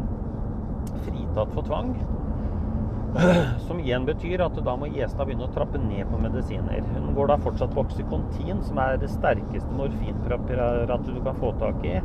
fritatt 1.02 1.50
for 1.56 1.66
tvang. 1.66 1.90
Som 3.66 3.80
igjen 3.80 4.06
betyr 4.06 4.44
at 4.44 4.58
da 4.64 4.76
må 4.78 4.90
Gjestad 4.92 5.26
begynne 5.26 5.48
å 5.48 5.52
trappe 5.54 5.80
ned 5.82 6.06
på 6.12 6.20
medisiner. 6.22 6.82
Hun 6.94 7.10
går 7.16 7.32
da 7.32 7.38
fortsatt 7.42 7.74
på 7.74 7.82
Oxycontin, 7.86 8.62
som 8.68 8.78
er 8.82 9.00
det 9.02 9.10
sterkeste 9.12 9.74
morfinpreparatet 9.74 11.10
du 11.10 11.22
kan 11.24 11.42
få 11.42 11.54
tak 11.62 11.82
i 11.88 11.96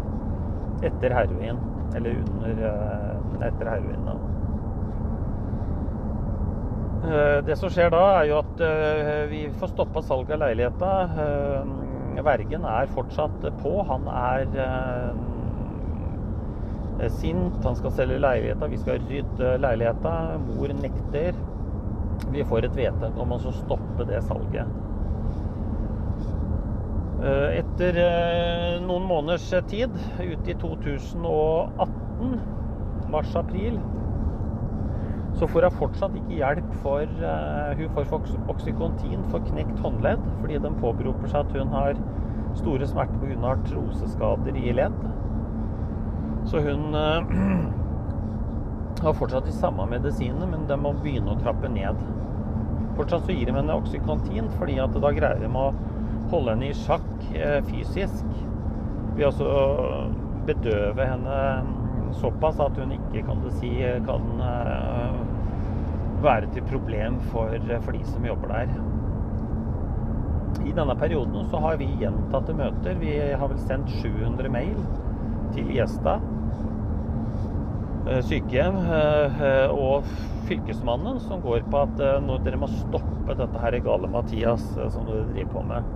etter 0.88 1.14
heroin. 1.14 1.60
Eller 1.94 2.24
under 2.24 2.64
eh, 2.72 3.50
etter 3.52 3.70
heroin, 3.70 4.08
da. 4.08 4.16
Eh, 7.04 7.44
det 7.44 7.58
som 7.60 7.68
skjer 7.72 7.90
da, 7.92 8.02
er 8.22 8.30
jo 8.30 8.38
at 8.40 8.62
eh, 8.64 9.26
vi 9.28 9.42
får 9.60 9.74
stoppa 9.74 10.04
salget 10.08 10.38
av 10.38 10.44
leiligheta. 10.46 10.92
Vergen 12.24 12.64
er 12.70 12.92
fortsatt 12.96 13.44
på. 13.60 13.72
Han 13.90 14.08
er 14.08 14.46
sint. 17.12 17.58
Han 17.66 17.76
skal 17.76 17.92
selge 17.98 18.22
leiligheta. 18.24 18.70
Vi 18.72 18.80
skal 18.80 19.04
rydde 19.10 19.58
leiligheta. 19.60 20.14
Mor 20.46 20.72
nekter. 20.80 21.36
Vi 22.32 22.46
får 22.48 22.70
et 22.70 22.78
vedtak 22.78 23.18
om 23.20 23.36
å 23.36 23.42
stoppe 23.44 24.08
det 24.08 24.22
salget. 24.30 24.80
Etter 27.24 27.98
noen 28.84 29.06
måneders 29.08 29.48
tid, 29.72 29.92
ute 30.20 30.52
i 30.52 30.56
2018, 30.60 32.34
mars-april, 33.12 33.80
så 35.40 35.44
får 35.50 35.62
hun 35.68 35.78
fortsatt 35.80 36.16
ikke 36.20 36.38
hjelp 36.38 36.70
for 36.84 37.04
Hun 37.80 37.90
får 37.96 38.04
oksykontin 38.54 39.22
for 39.32 39.40
knekt 39.50 39.78
håndledd 39.84 40.22
fordi 40.42 40.56
de 40.62 40.70
påberoper 40.82 41.28
seg 41.32 41.40
at 41.42 41.52
hun 41.58 41.70
har 41.74 41.92
store 42.60 42.86
smerter 42.88 43.18
pga. 43.24 43.38
artroseskader 43.56 44.54
i 44.62 44.64
ledd. 44.78 44.98
Så 46.52 46.56
hun 46.62 46.82
har 49.04 49.14
fortsatt 49.18 49.48
de 49.50 49.56
samme 49.58 49.84
medisinene, 49.90 50.46
men 50.48 50.68
de 50.70 50.76
må 50.80 50.90
begynne 51.02 51.34
å 51.34 51.42
trappe 51.42 51.68
ned. 51.72 51.98
Fortsatt 52.98 53.26
så 53.26 53.32
gir 53.34 53.46
de 53.50 53.56
henne 53.58 53.80
oksykontin, 53.80 54.46
fordi 54.60 54.76
at 54.84 54.94
da 55.02 55.10
greier 55.16 55.40
de 55.42 55.50
å 55.50 55.72
holde 56.32 56.54
henne 56.54 56.70
i 56.70 56.78
sjakk 56.78 57.10
fysisk. 57.72 58.26
Ved 59.18 59.26
å 59.42 59.44
bedøve 60.48 61.04
henne 61.08 61.38
såpass 62.22 62.60
at 62.62 62.78
hun 62.78 62.94
ikke 62.96 63.24
kan, 63.28 63.44
si, 63.60 63.72
kan 64.06 64.24
være 66.24 66.50
til 66.54 66.66
problem 66.70 67.20
for, 67.32 67.54
for, 67.86 67.92
de 67.96 68.04
som 68.08 68.26
jobber 68.26 68.54
der. 68.54 68.76
I 70.64 70.72
denne 70.76 70.96
perioden 70.96 71.50
så 71.52 71.60
har 71.64 71.80
vi 71.82 71.90
gjentatte 72.00 72.56
møter. 72.56 72.96
Vi 73.02 73.18
har 73.34 73.50
vel 73.52 73.60
sendt 73.68 73.92
700 74.02 74.52
mail 74.54 74.78
til 75.54 75.74
Gjesta 75.76 76.20
sykehjem 78.28 78.80
og 79.72 80.08
Fylkesmannen, 80.48 81.22
som 81.24 81.42
går 81.44 81.64
på 81.72 81.84
at 81.86 82.00
dere 82.44 82.60
må 82.60 82.68
stoppe 82.68 83.36
dette 83.40 83.62
her 83.64 83.78
gale 83.86 84.10
Mathias 84.12 84.66
som 84.76 85.06
dere 85.08 85.30
driver 85.32 85.54
på 85.54 85.64
med. 85.70 85.92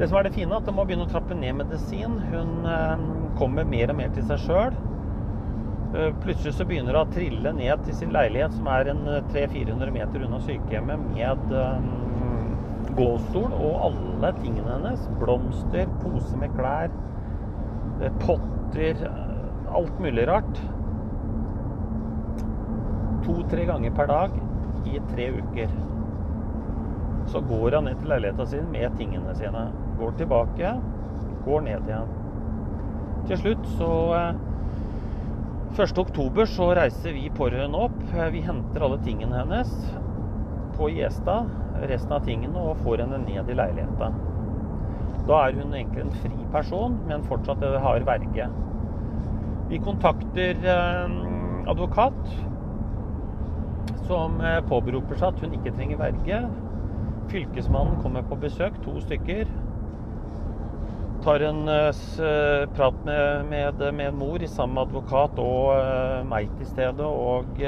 Det 0.00 0.08
som 0.08 0.18
er 0.18 0.26
det 0.26 0.34
fine, 0.34 0.50
er 0.50 0.58
at 0.58 0.66
de 0.66 0.74
må 0.74 0.86
begynne 0.88 1.04
å 1.06 1.12
trappe 1.12 1.36
ned 1.38 1.54
medisin. 1.60 2.16
Hun 2.32 2.64
kommer 3.38 3.68
mer 3.68 3.92
og 3.92 4.00
mer 4.00 4.10
til 4.16 4.24
seg 4.26 4.40
sjøl. 4.42 4.78
Plutselig 5.94 6.54
så 6.56 6.64
begynner 6.66 6.96
hun 6.96 7.04
å 7.04 7.12
trille 7.14 7.50
ned 7.54 7.84
til 7.86 7.94
sin 7.94 8.10
leilighet, 8.14 8.54
som 8.56 8.66
er 8.72 8.88
en 8.90 9.04
300-400 9.30 9.92
meter 9.94 10.24
unna 10.26 10.40
sykehjemmet, 10.42 11.04
med 11.14 11.52
gåstol 12.98 13.52
og 13.54 13.76
alle 13.86 14.32
tingene 14.40 14.72
hennes. 14.74 15.04
Blomster, 15.20 15.86
pose 16.02 16.38
med 16.40 16.50
klær, 16.56 16.90
potter, 18.24 19.04
alt 19.74 20.00
mulig 20.02 20.26
rart. 20.30 20.58
To-tre 23.24 23.66
ganger 23.70 23.94
per 23.94 24.10
dag 24.10 24.34
i 24.90 24.98
tre 25.12 25.28
uker. 25.38 25.76
Så 27.30 27.40
går 27.46 27.78
hun 27.78 27.86
ned 27.88 28.02
til 28.02 28.10
leiligheten 28.10 28.50
sin 28.50 28.66
med 28.74 28.98
tingene 28.98 29.36
sine. 29.38 29.68
Går 30.00 30.18
tilbake, 30.18 30.74
går 31.46 31.64
ned 31.70 31.86
igjen. 31.86 32.10
Til 33.30 33.40
slutt 33.40 33.70
så 33.78 33.92
1. 35.74 35.90
oktober 35.98 36.46
så 36.46 36.68
reiser 36.78 37.16
vi 37.16 37.24
pårørende 37.34 37.78
opp. 37.88 38.02
Vi 38.30 38.44
henter 38.46 38.84
alle 38.86 39.00
tingene 39.02 39.40
hennes 39.40 39.72
på 40.76 40.86
Gjestad, 40.94 41.48
resten 41.90 42.14
av 42.14 42.22
tingene, 42.22 42.60
og 42.62 42.78
får 42.84 43.02
henne 43.02 43.18
ned 43.24 43.50
i 43.50 43.56
leiligheta. 43.58 44.12
Da 45.26 45.40
er 45.40 45.58
hun 45.58 45.74
egentlig 45.74 46.04
en 46.04 46.14
fri 46.14 46.46
person, 46.52 46.94
men 47.08 47.26
fortsatt 47.26 47.66
har 47.82 48.06
verge. 48.06 48.46
Vi 49.66 49.80
kontakter 49.82 50.62
advokat 51.66 52.22
som 54.06 54.38
påberoper 54.70 55.18
seg 55.18 55.32
at 55.32 55.42
hun 55.42 55.58
ikke 55.58 55.74
trenger 55.74 55.98
verge. 55.98 56.42
Fylkesmannen 57.34 57.98
kommer 57.98 58.22
på 58.22 58.38
besøk, 58.38 58.78
to 58.86 59.00
stykker. 59.02 59.50
Tar 61.24 61.40
en 61.40 61.64
prat 62.76 62.94
med, 63.04 63.46
med, 63.48 63.94
med 63.96 64.14
mor 64.14 64.42
sammen 64.46 64.74
med 64.76 64.82
advokat 64.82 65.38
og 65.40 66.26
meg 66.28 66.50
til 66.58 66.68
stede. 66.68 67.06
Og, 67.08 67.62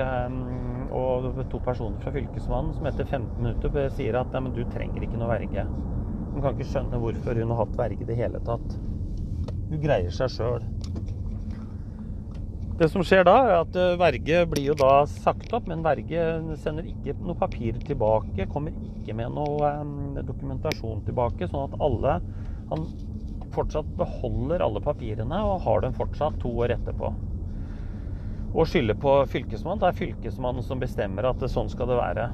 og 0.92 1.30
to 1.48 1.60
personer 1.64 1.96
fra 2.02 2.12
Fylkesmannen 2.12 2.74
som 2.76 2.88
etter 2.90 3.08
15 3.08 3.40
minutter 3.40 3.88
sier 3.96 4.18
at 4.20 4.36
du 4.52 4.60
trenger 4.74 5.06
ikke 5.06 5.16
noe 5.16 5.30
verge. 5.30 5.64
Hun 6.34 6.44
kan 6.44 6.52
ikke 6.52 6.68
skjønne 6.68 7.00
hvorfor 7.00 7.40
hun 7.40 7.54
har 7.54 7.62
hatt 7.62 7.78
verge 7.80 8.04
i 8.04 8.10
det 8.10 8.18
hele 8.20 8.44
tatt. 8.44 8.76
Hun 9.70 9.80
greier 9.80 10.12
seg 10.12 10.36
sjøl. 10.36 10.68
Det 12.76 12.90
som 12.92 13.00
skjer 13.08 13.24
da, 13.24 13.38
er 13.40 13.54
at 13.62 13.76
verge 13.96 14.42
blir 14.52 14.66
jo 14.68 14.76
da 14.76 15.06
sagt 15.08 15.54
opp, 15.56 15.64
men 15.70 15.80
verge 15.84 16.26
sender 16.60 16.84
ikke 16.92 17.16
noe 17.24 17.40
papir 17.40 17.80
tilbake. 17.88 18.44
Kommer 18.52 18.76
ikke 18.84 19.16
med 19.16 19.32
noe 19.32 19.70
dokumentasjon 20.28 21.06
tilbake, 21.08 21.48
sånn 21.48 21.70
at 21.70 21.80
alle 21.80 22.18
Han 22.66 22.82
fortsatt 23.56 23.88
beholder 23.98 24.64
alle 24.64 24.82
papirene 24.84 25.40
og 25.48 25.64
har 25.66 25.84
dem 25.84 25.96
fortsatt 25.96 26.38
to 26.42 26.52
år 26.64 26.76
etterpå. 26.76 27.12
Og 28.56 28.68
skylder 28.70 28.96
på 29.00 29.18
Fylkesmannen. 29.28 29.82
Det 29.82 29.90
er 29.90 29.98
Fylkesmannen 29.98 30.64
som 30.64 30.80
bestemmer 30.80 31.28
at 31.28 31.42
sånn 31.52 31.72
skal 31.72 31.90
det 31.90 31.98
være. 32.00 32.30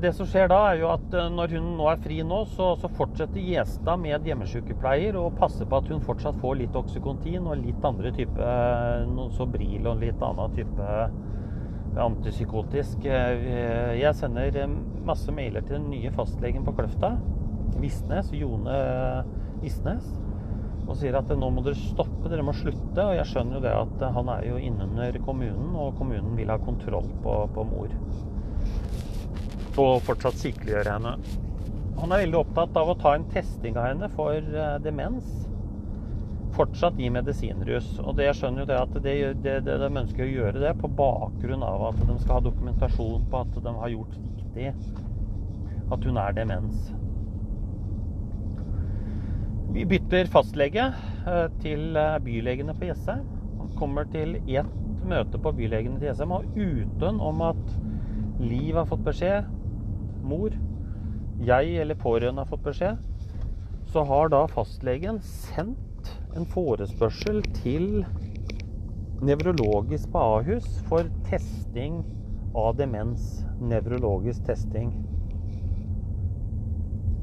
Det 0.00 0.14
som 0.16 0.24
skjer 0.24 0.48
da, 0.48 0.58
er 0.70 0.78
jo 0.80 0.88
at 0.88 1.12
når 1.34 1.52
hun 1.58 1.66
nå 1.76 1.90
er 1.90 1.98
fri 2.00 2.22
nå, 2.24 2.38
så, 2.48 2.70
så 2.80 2.88
fortsetter 2.88 3.42
Gjestad 3.44 4.00
med 4.00 4.24
hjemmesykepleier 4.24 5.18
og 5.20 5.34
passer 5.36 5.68
på 5.68 5.82
at 5.82 5.90
hun 5.92 6.00
fortsatt 6.00 6.38
får 6.40 6.56
litt 6.62 6.78
oksykontin 6.78 7.44
og 7.44 7.60
litt 7.60 7.84
andre 7.84 8.14
type 8.16 8.52
noe 9.12 9.28
Sobril 9.36 9.90
og 9.90 10.00
litt 10.00 10.24
annen 10.24 10.54
type 10.56 10.88
antipsykotisk. 12.02 13.04
Jeg 13.08 14.14
sender 14.18 14.64
masse 15.06 15.32
mailer 15.34 15.64
til 15.66 15.78
den 15.78 15.90
nye 15.92 16.12
fastlegen 16.14 16.64
på 16.66 16.74
Kløfta, 16.78 17.14
Visnes, 17.78 18.32
Jone 18.34 18.78
Visnes, 19.62 20.06
og 20.88 20.96
sier 20.96 21.18
at 21.18 21.30
nå 21.36 21.50
må 21.52 21.62
dere 21.66 21.76
stoppe, 21.78 22.30
dere 22.30 22.46
må 22.46 22.54
slutte. 22.56 23.04
Og 23.04 23.16
jeg 23.18 23.28
skjønner 23.28 23.58
jo 23.58 23.64
det 23.66 23.74
at 23.76 24.06
han 24.16 24.32
er 24.32 24.46
jo 24.48 24.60
innunder 24.70 25.20
kommunen, 25.26 25.74
og 25.76 25.94
kommunen 25.98 26.34
vil 26.38 26.52
ha 26.52 26.58
kontroll 26.62 27.10
på, 27.24 27.42
på 27.54 27.68
mor 27.68 27.92
og 29.78 30.00
fortsatt 30.02 30.40
sykeliggjøre 30.40 30.96
henne. 30.96 31.12
Han 32.00 32.10
er 32.10 32.24
veldig 32.24 32.38
opptatt 32.40 32.76
av 32.80 32.88
å 32.90 32.96
ta 32.98 33.12
en 33.14 33.26
testing 33.30 33.76
av 33.78 33.88
henne 33.92 34.08
for 34.14 34.42
demens. 34.82 35.47
Fortsatt 36.58 36.98
gi 36.98 37.08
medisinrus. 37.14 37.92
Og 38.02 38.16
det 38.18 38.28
jeg 38.28 38.38
skjønner 38.40 38.64
jo 38.64 38.68
det 38.68 38.78
at 38.80 38.96
det, 39.04 39.16
det, 39.44 39.56
det, 39.68 39.76
de 39.78 39.90
ønsker 40.02 40.24
å 40.24 40.30
gjøre 40.30 40.62
det 40.64 40.72
på 40.80 40.90
bakgrunn 40.98 41.62
av 41.62 41.88
at 41.92 42.00
de 42.02 42.16
skal 42.18 42.38
ha 42.40 42.46
dokumentasjon 42.48 43.28
på 43.30 43.42
at 43.44 43.60
de 43.62 43.74
har 43.78 43.92
gjort 43.94 44.16
riktig. 44.18 44.72
At 45.94 46.04
hun 46.04 46.18
er 46.20 46.34
demens. 46.36 46.90
Vi 49.72 49.84
bytter 49.86 50.30
fastlege 50.32 50.90
til 51.62 51.98
bylegene 52.24 52.74
på 52.74 52.88
Jessheim. 52.88 53.22
Han 53.60 53.74
kommer 53.78 54.08
til 54.10 54.38
ett 54.48 54.74
møte 55.08 55.38
på 55.38 55.52
bylegene 55.54 56.00
til 56.00 56.10
Jessheim 56.10 56.34
og 56.34 56.56
uten 56.56 57.20
om 57.22 57.44
at 57.46 57.62
Liv 58.38 58.76
har 58.78 58.86
fått 58.86 59.02
beskjed, 59.02 59.48
mor, 60.22 60.54
jeg 61.42 61.72
eller 61.82 61.98
pårørende 61.98 62.44
har 62.44 62.50
fått 62.50 62.62
beskjed, 62.68 63.00
så 63.90 64.04
har 64.06 64.30
da 64.30 64.44
fastlegen 64.52 65.18
sendt 65.24 65.87
en 66.38 66.46
forespørsel 66.46 67.42
til 67.56 68.04
nevrologisk 69.24 70.10
på 70.12 70.22
Ahus 70.38 70.66
for 70.86 71.10
testing 71.26 72.04
av 72.54 72.76
demens. 72.78 73.44
Nevrologisk 73.58 74.44
testing. 74.46 74.92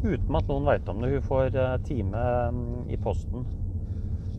Uten 0.04 0.38
at 0.38 0.50
noen 0.52 0.68
veit 0.68 0.90
om 0.92 1.00
det. 1.02 1.14
Hun 1.16 1.24
får 1.26 1.56
eh, 1.56 1.78
time 1.88 2.24
mm, 2.52 2.82
i 2.92 3.00
posten. 3.02 3.48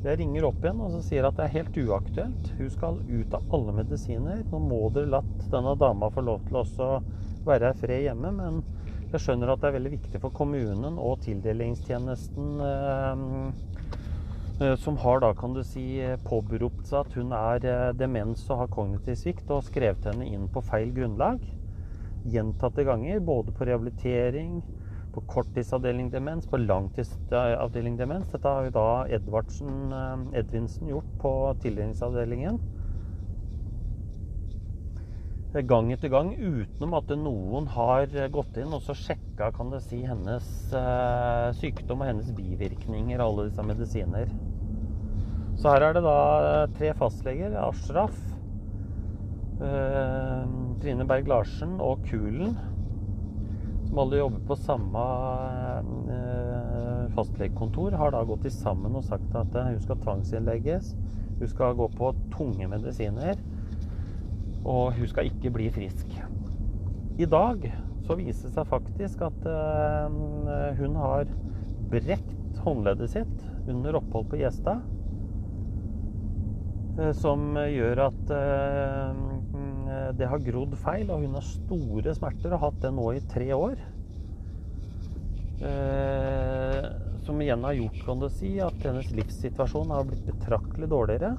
Jeg 0.04 0.20
ringer 0.20 0.44
opp 0.46 0.62
igjen 0.62 0.82
og 0.84 0.98
sier 1.02 1.26
at 1.26 1.38
det 1.38 1.46
er 1.46 1.54
helt 1.56 1.78
uaktuelt. 1.80 2.52
Hun 2.60 2.70
skal 2.70 3.00
ut 3.00 3.34
av 3.34 3.56
alle 3.56 3.74
medisiner. 3.80 4.44
Nå 4.52 4.60
må 4.62 4.82
dere 4.94 5.14
latt 5.16 5.48
denne 5.50 5.72
dama 5.80 6.12
få 6.12 6.22
lov 6.26 6.44
til 6.46 6.60
å 6.60 6.90
være 7.48 7.72
i 7.72 7.78
fred 7.80 8.04
hjemme. 8.10 8.34
Men 8.36 8.60
jeg 9.14 9.24
skjønner 9.24 9.54
at 9.54 9.64
det 9.64 9.70
er 9.70 9.78
veldig 9.78 9.94
viktig 9.96 10.20
for 10.22 10.36
kommunen 10.36 11.00
og 11.00 11.22
tildelingstjenesten 11.24 12.60
Eh, 12.68 13.75
som 14.80 14.96
har 14.96 15.20
da, 15.20 15.34
kan 15.34 15.52
du 15.52 15.60
si, 15.64 15.84
påberopt 16.24 16.88
seg 16.88 17.02
at 17.02 17.16
hun 17.18 17.32
er 17.36 17.66
eh, 17.68 17.92
demens 17.98 18.46
og 18.48 18.62
har 18.62 18.70
kognitiv 18.72 19.18
svikt, 19.20 19.50
og 19.52 19.66
skrevet 19.66 20.08
henne 20.08 20.28
inn 20.32 20.46
på 20.48 20.62
feil 20.64 20.94
grunnlag 20.96 21.42
gjentatte 22.26 22.86
ganger. 22.88 23.20
Både 23.20 23.52
på 23.52 23.66
rehabilitering, 23.68 24.62
på 25.12 25.22
korttidsavdeling 25.28 26.08
demens, 26.12 26.48
på 26.48 26.60
langtidsavdeling 26.62 27.98
demens. 28.00 28.32
Dette 28.32 28.48
har 28.48 28.64
jo 28.64 28.72
da 28.78 28.88
Edvardsen, 29.18 29.92
eh, 29.92 30.40
Edvinsen 30.40 30.88
gjort 30.94 31.12
på 31.20 31.34
tildelingsavdelingen. 31.60 32.56
Gang 35.64 35.88
etter 35.94 36.10
gang 36.12 36.34
utenom 36.36 36.98
at 36.98 37.12
noen 37.16 37.70
har 37.72 38.10
gått 38.34 38.58
inn 38.60 38.74
og 38.76 38.82
så 38.84 38.92
sjekka 38.98 39.48
kan 39.56 39.70
det 39.72 39.80
si, 39.86 40.02
hennes 40.04 40.50
sykdom 41.56 42.02
og 42.04 42.10
hennes 42.10 42.28
bivirkninger 42.36 43.22
alle 43.24 43.48
disse 43.48 43.64
medisiner. 43.64 44.28
Så 45.56 45.72
her 45.72 45.86
er 45.86 45.94
det 45.96 46.02
da 46.04 46.16
eh, 46.44 46.72
tre 46.76 46.92
fastleger. 46.98 47.54
Ashraf, 47.56 48.16
eh, 49.64 50.42
Trine 50.82 51.06
Berg-Larsen 51.08 51.78
og 51.80 52.04
Kulen. 52.10 52.58
Som 53.86 54.02
alle 54.02 54.20
jobber 54.20 54.42
på 54.50 54.58
samme 54.60 55.04
eh, 56.12 57.06
fastlegekontor. 57.16 57.96
Har 57.96 58.12
da 58.12 58.20
gått 58.28 58.50
sammen 58.52 58.98
og 59.00 59.06
sagt 59.08 59.32
at 59.32 59.56
eh, 59.56 59.70
hun 59.72 59.80
skal 59.80 60.02
tvangsinnlegges. 60.04 60.92
Hun 61.40 61.48
skal 61.48 61.78
gå 61.80 61.88
på 61.96 62.12
tunge 62.36 62.68
medisiner. 62.68 63.40
Og 64.66 64.96
hun 64.96 65.10
skal 65.10 65.30
ikke 65.30 65.52
bli 65.54 65.68
frisk. 65.70 66.10
I 67.16 67.28
dag 67.30 67.62
så 68.06 68.16
viser 68.18 68.48
det 68.48 68.54
seg 68.54 68.68
faktisk 68.70 69.22
at 69.26 69.46
eh, 69.50 70.76
hun 70.78 70.98
har 70.98 71.30
brekt 71.90 72.60
håndleddet 72.62 73.12
sitt 73.12 73.70
under 73.70 73.98
opphold 73.98 74.28
på 74.30 74.40
Gjestad. 74.40 74.82
Eh, 76.98 77.12
som 77.18 77.56
gjør 77.56 78.06
at 78.08 78.32
eh, 78.36 79.24
det 80.18 80.30
har 80.30 80.44
grodd 80.44 80.74
feil, 80.82 81.10
og 81.10 81.24
hun 81.24 81.38
har 81.38 81.46
store 81.46 82.14
smerter 82.16 82.50
og 82.50 82.58
har 82.58 82.64
hatt 82.68 82.80
det 82.84 82.94
nå 82.94 83.10
i 83.14 83.22
tre 83.30 83.50
år. 83.56 83.78
Som 87.24 87.38
igjen 87.40 87.64
har 87.64 87.74
gjort 87.78 88.00
kan 88.04 88.20
du 88.20 88.26
si, 88.30 88.50
at 88.60 88.82
hennes 88.84 89.08
livssituasjon 89.16 89.94
har 89.94 90.04
blitt 90.06 90.26
betraktelig 90.28 90.88
dårligere. 90.92 91.32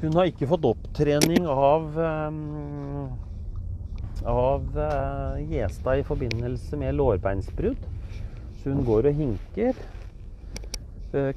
Hun 0.00 0.16
har 0.16 0.30
ikke 0.30 0.48
fått 0.48 0.64
opptrening 0.64 1.46
av 1.50 1.98
av 4.30 4.78
Gjestad 5.50 6.00
i 6.00 6.04
forbindelse 6.08 6.76
med 6.80 6.96
lårbeinsbrudd. 6.96 7.84
Så 8.60 8.72
hun 8.72 8.84
går 8.84 9.10
og 9.10 9.20
hinker. 9.20 9.80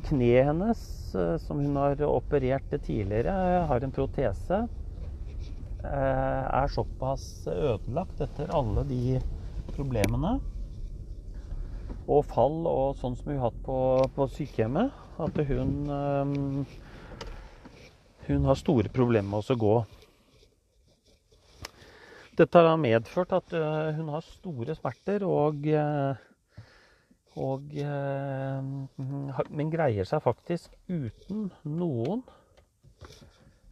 Kneet 0.07 0.47
hennes 0.47 0.83
Eh, 1.15 1.37
som 1.37 1.59
hun 1.59 1.75
har 1.75 2.01
operert 2.05 2.83
tidligere, 2.83 3.65
har 3.67 3.81
en 3.81 3.91
protese, 3.91 4.67
eh, 5.83 6.43
er 6.61 6.67
såpass 6.67 7.47
ødelagt 7.47 8.21
etter 8.21 8.49
alle 8.49 8.83
de 8.87 9.19
problemene 9.75 10.39
og 12.07 12.25
fall 12.25 12.65
og 12.67 12.97
sånn 12.99 13.15
som 13.15 13.29
hun 13.29 13.37
har 13.37 13.51
hatt 13.51 13.61
på, 13.65 13.77
på 14.15 14.27
sykehjemmet, 14.37 14.91
at 15.23 15.37
hun 15.47 15.75
eh, 15.89 16.33
hun 18.27 18.45
har 18.49 18.59
store 18.59 18.91
problemer 18.93 19.29
med 19.29 19.51
å 19.51 19.59
gå. 19.59 19.75
Dette 22.37 22.61
har 22.65 22.79
medført 22.81 23.33
at 23.35 23.51
hun 23.97 24.07
har 24.09 24.23
store 24.25 24.73
smerter 24.77 25.25
og 25.27 25.67
og, 27.39 27.71
eh, 27.73 28.61
men 29.49 29.73
greier 29.73 30.05
seg 30.05 30.21
faktisk 30.21 30.73
uten 30.85 31.47
noen 31.65 32.21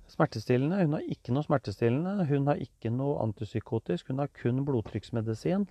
smertestillende. 0.10 0.82
Hun 0.82 0.98
har 0.98 1.06
ikke 1.14 1.36
noe 1.36 1.46
smertestillende, 1.46 2.26
hun 2.30 2.50
har 2.50 2.62
ikke 2.62 2.92
noe 2.94 3.20
antipsykotisk. 3.22 4.10
Hun 4.10 4.24
har 4.24 4.34
kun 4.34 4.64
blodtrykksmedisin 4.66 5.68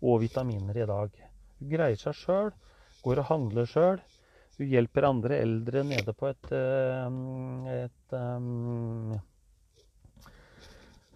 og 0.00 0.22
vitaminer 0.24 0.80
i 0.80 0.88
dag. 0.88 1.12
Hun 1.60 1.72
greier 1.72 2.00
seg 2.00 2.16
sjøl, 2.16 2.54
går 3.04 3.22
og 3.22 3.30
handler 3.30 3.68
sjøl. 3.68 4.00
Hun 4.56 4.70
hjelper 4.72 5.08
andre 5.08 5.40
eldre 5.44 5.82
nede 5.84 6.14
på 6.16 6.30
et, 6.30 6.52
eh, 6.56 7.06
et 7.84 8.16
um, 8.16 9.12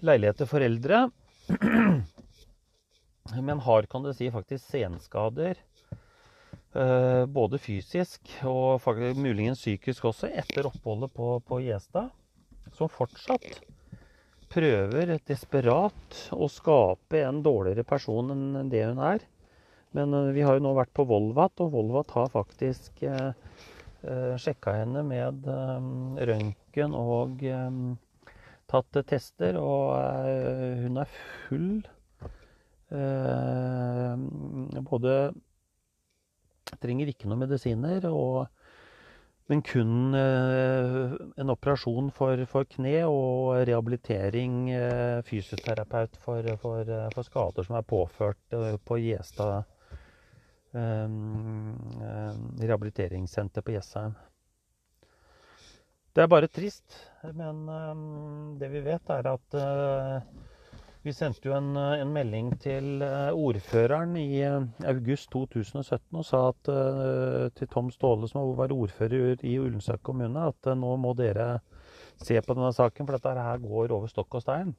leilighet 0.05 0.43
til 0.43 0.51
foreldre. 0.51 1.07
Men 3.49 3.65
har, 3.65 3.87
kan 3.89 4.05
du 4.05 4.13
si, 4.17 4.29
faktisk 4.35 4.65
senskader 4.73 5.61
Eh, 6.71 7.25
både 7.27 7.59
fysisk 7.59 8.31
og 8.47 8.79
muligens 9.19 9.59
psykisk 9.59 10.05
også, 10.13 10.29
etter 10.31 10.69
oppholdet 10.69 11.11
på, 11.15 11.33
på 11.43 11.59
Gjestad. 11.65 12.13
Som 12.77 12.91
fortsatt 12.93 13.65
prøver 14.51 15.17
desperat 15.27 16.21
å 16.31 16.47
skape 16.51 17.25
en 17.27 17.41
dårligere 17.43 17.83
person 17.87 18.31
enn 18.31 18.71
det 18.71 18.85
hun 18.87 19.03
er. 19.03 19.25
Men 19.97 20.15
eh, 20.15 20.33
vi 20.37 20.45
har 20.47 20.59
jo 20.59 20.65
nå 20.65 20.75
vært 20.79 20.93
på 20.97 21.07
Volvat, 21.09 21.61
og 21.63 21.73
Volvat 21.75 22.15
har 22.17 22.33
faktisk 22.33 23.03
eh, 23.03 23.33
eh 24.01 24.37
sjekka 24.41 24.77
henne 24.79 25.03
med 25.05 25.47
eh, 25.51 25.91
røntgen 26.31 26.97
og 26.97 27.43
eh, 27.45 27.71
tatt 28.71 29.01
tester, 29.11 29.59
og 29.61 29.97
eh, 29.99 30.85
hun 30.85 31.03
er 31.03 31.17
full 31.49 31.73
både 34.91 35.13
Trenger 36.79 37.11
ikke 37.11 37.29
noen 37.31 37.45
medisiner. 37.45 38.07
Og, 38.11 38.47
men 39.51 39.63
kun 39.67 40.15
eh, 40.15 41.17
en 41.43 41.51
operasjon 41.51 42.13
for, 42.15 42.45
for, 42.51 42.69
kne 42.71 43.01
og 43.11 43.67
rehabilitering, 43.67 44.71
eh, 44.77 45.19
fysioterapeut 45.27 46.15
for, 46.23 46.47
for, 46.63 46.87
eh, 46.87 47.09
for, 47.17 47.27
skader 47.27 47.67
som 47.67 47.79
er 47.81 47.89
påført 47.91 48.55
eh, 48.55 48.77
på 48.87 49.01
Gjestad 49.03 49.57
eh, 49.57 49.65
eh, 49.65 49.80
rehabiliteringssenter 52.61 53.65
på 53.67 53.75
Jessheim. 53.75 54.15
Det 56.15 56.23
er 56.23 56.31
bare 56.31 56.51
trist, 56.51 56.97
men 57.35 57.67
det 58.61 58.69
vi 58.73 58.81
vet, 58.85 59.11
er 59.15 59.27
at 59.31 59.59
vi 61.01 61.13
sendte 61.17 61.49
jo 61.49 61.55
en, 61.57 61.71
eh, 61.81 62.03
en, 62.03 62.11
melding 62.13 62.51
til 62.61 63.01
eh, 63.05 63.31
ordføreren 63.33 64.13
i 64.21 64.43
eh, 64.45 64.67
august 64.91 65.31
2017 65.33 66.19
og 66.21 66.27
sa 66.29 66.43
at, 66.51 66.71
til 67.57 67.71
Tom 67.73 67.89
Ståle, 67.95 68.29
som 68.29 68.53
var 68.59 68.75
ordfører 68.75 69.41
i 69.41 69.55
Ullensak 69.63 70.03
kommune, 70.05 70.51
at 70.53 70.73
nå 70.77 70.93
må 71.01 71.15
dere 71.17 71.55
se 72.21 72.37
på 72.37 72.57
denne 72.57 72.73
saken, 72.77 73.09
for 73.09 73.17
dette 73.17 73.49
her 73.49 73.65
går 73.65 73.97
over 73.97 74.13
stokk 74.13 74.37
og 74.37 74.45
stein. 74.45 74.75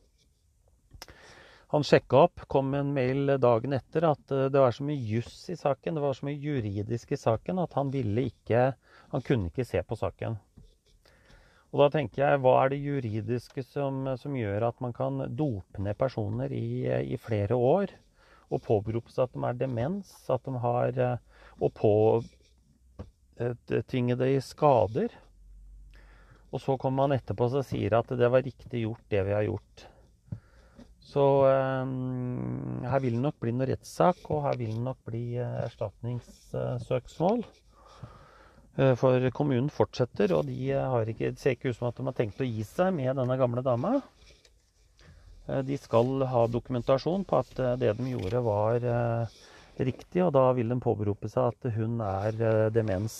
Han 1.72 1.86
sjekka 1.88 2.26
opp, 2.26 2.42
kom 2.52 2.68
med 2.74 2.82
en 2.84 2.94
mail 2.96 3.32
dagen 3.40 3.72
etter 3.78 4.04
at 4.10 4.28
det 4.28 4.60
var 4.60 4.74
så 4.76 4.84
mye 4.84 5.00
juss 5.08 5.46
i 5.54 5.56
saken, 5.56 5.96
det 5.96 6.04
var 6.04 6.18
så 6.18 6.26
mye 6.28 6.36
juridisk 6.36 7.14
i 7.16 7.20
saken, 7.20 7.62
at 7.64 7.78
han 7.80 7.94
ville 7.94 8.26
ikke 8.28 8.74
Han 9.14 9.24
kunne 9.24 9.48
ikke 9.48 9.64
se 9.68 9.80
på 9.84 9.96
saken. 9.96 10.36
Og 11.72 11.80
da 11.80 11.88
tenker 11.94 12.24
jeg, 12.26 12.40
hva 12.44 12.54
er 12.60 12.70
det 12.74 12.84
juridiske 12.84 13.64
som, 13.64 14.04
som 14.20 14.36
gjør 14.36 14.68
at 14.68 14.82
man 14.84 14.94
kan 14.96 15.24
dope 15.40 15.80
ned 15.84 15.96
personer 16.00 16.52
i, 16.52 16.84
i 17.08 17.18
flere 17.20 17.56
år 17.56 17.92
og 18.52 18.64
påberope 18.66 19.12
seg 19.12 19.24
at 19.30 19.36
de 19.36 19.44
er 19.48 19.60
demens, 19.62 20.12
at 20.28 20.44
de 20.44 20.52
har 20.60 21.20
Og 21.62 21.72
påtvinge 23.38 24.16
det 24.20 24.30
i 24.36 24.42
skader. 24.44 25.10
Og 26.52 26.60
så 26.60 26.76
kommer 26.76 27.08
man 27.08 27.16
etterpå 27.16 27.48
og 27.48 27.66
sier 27.66 27.94
at 27.96 28.10
det 28.12 28.32
var 28.32 28.44
riktig 28.44 28.82
gjort, 28.84 29.08
det 29.08 29.24
vi 29.24 29.32
har 29.32 29.44
gjort. 29.48 29.88
Så 31.02 31.24
um, 31.84 32.84
her 32.86 33.00
vil 33.02 33.16
det 33.18 33.24
nok 33.24 33.40
bli 33.42 33.52
noe 33.56 33.66
rettssak, 33.72 34.20
og 34.30 34.44
her 34.46 34.60
vil 34.60 34.76
det 34.76 34.84
nok 34.86 35.00
bli 35.10 35.24
erstatningssøksmål. 35.42 37.42
Uh, 38.78 38.94
for 39.00 39.30
kommunen 39.36 39.72
fortsetter, 39.74 40.34
og 40.38 40.46
de 40.48 40.58
ikke, 41.12 41.32
det 41.34 41.42
ser 41.42 41.58
ikke 41.58 41.74
ut 41.74 41.80
som 41.80 41.90
at 41.90 41.98
de 41.98 42.08
har 42.08 42.18
tenkt 42.18 42.44
å 42.44 42.48
gi 42.48 42.64
seg 42.68 42.94
med 42.96 43.18
denne 43.20 43.40
gamle 43.40 43.64
dama. 43.66 43.98
Uh, 45.50 45.62
de 45.68 45.76
skal 45.82 46.22
ha 46.32 46.46
dokumentasjon 46.48 47.26
på 47.28 47.42
at 47.42 47.54
det 47.82 47.96
de 47.98 48.14
gjorde, 48.14 48.46
var 48.46 48.78
riktig, 49.82 50.22
og 50.22 50.36
da 50.38 50.46
vil 50.54 50.70
de 50.70 50.84
påberope 50.84 51.28
seg 51.32 51.50
at 51.50 51.74
hun 51.76 51.94
er 52.06 52.32
demens. 52.72 53.16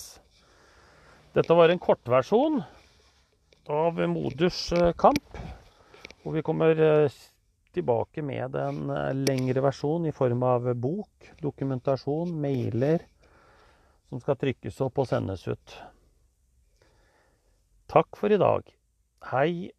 Dette 1.34 1.56
var 1.56 1.72
en 1.72 1.82
kortversjon 1.82 2.62
av 3.72 3.98
Modus 4.12 4.58
kamp. 5.00 5.38
Og 6.22 6.36
vi 6.36 6.44
kommer 6.46 6.78
tilbake 7.74 8.22
med 8.24 8.56
en 8.60 8.92
lengre 9.24 9.64
versjon 9.64 10.06
i 10.08 10.14
form 10.14 10.44
av 10.46 10.68
bok, 10.78 11.32
dokumentasjon, 11.40 12.34
mailer 12.42 13.06
som 14.12 14.20
skal 14.20 14.36
trykkes 14.36 14.80
opp 14.84 15.00
og 15.00 15.08
sendes 15.08 15.46
ut. 15.48 15.76
Takk 17.92 18.16
for 18.20 18.32
i 18.32 18.40
dag. 18.40 18.68
Hei. 19.32 19.70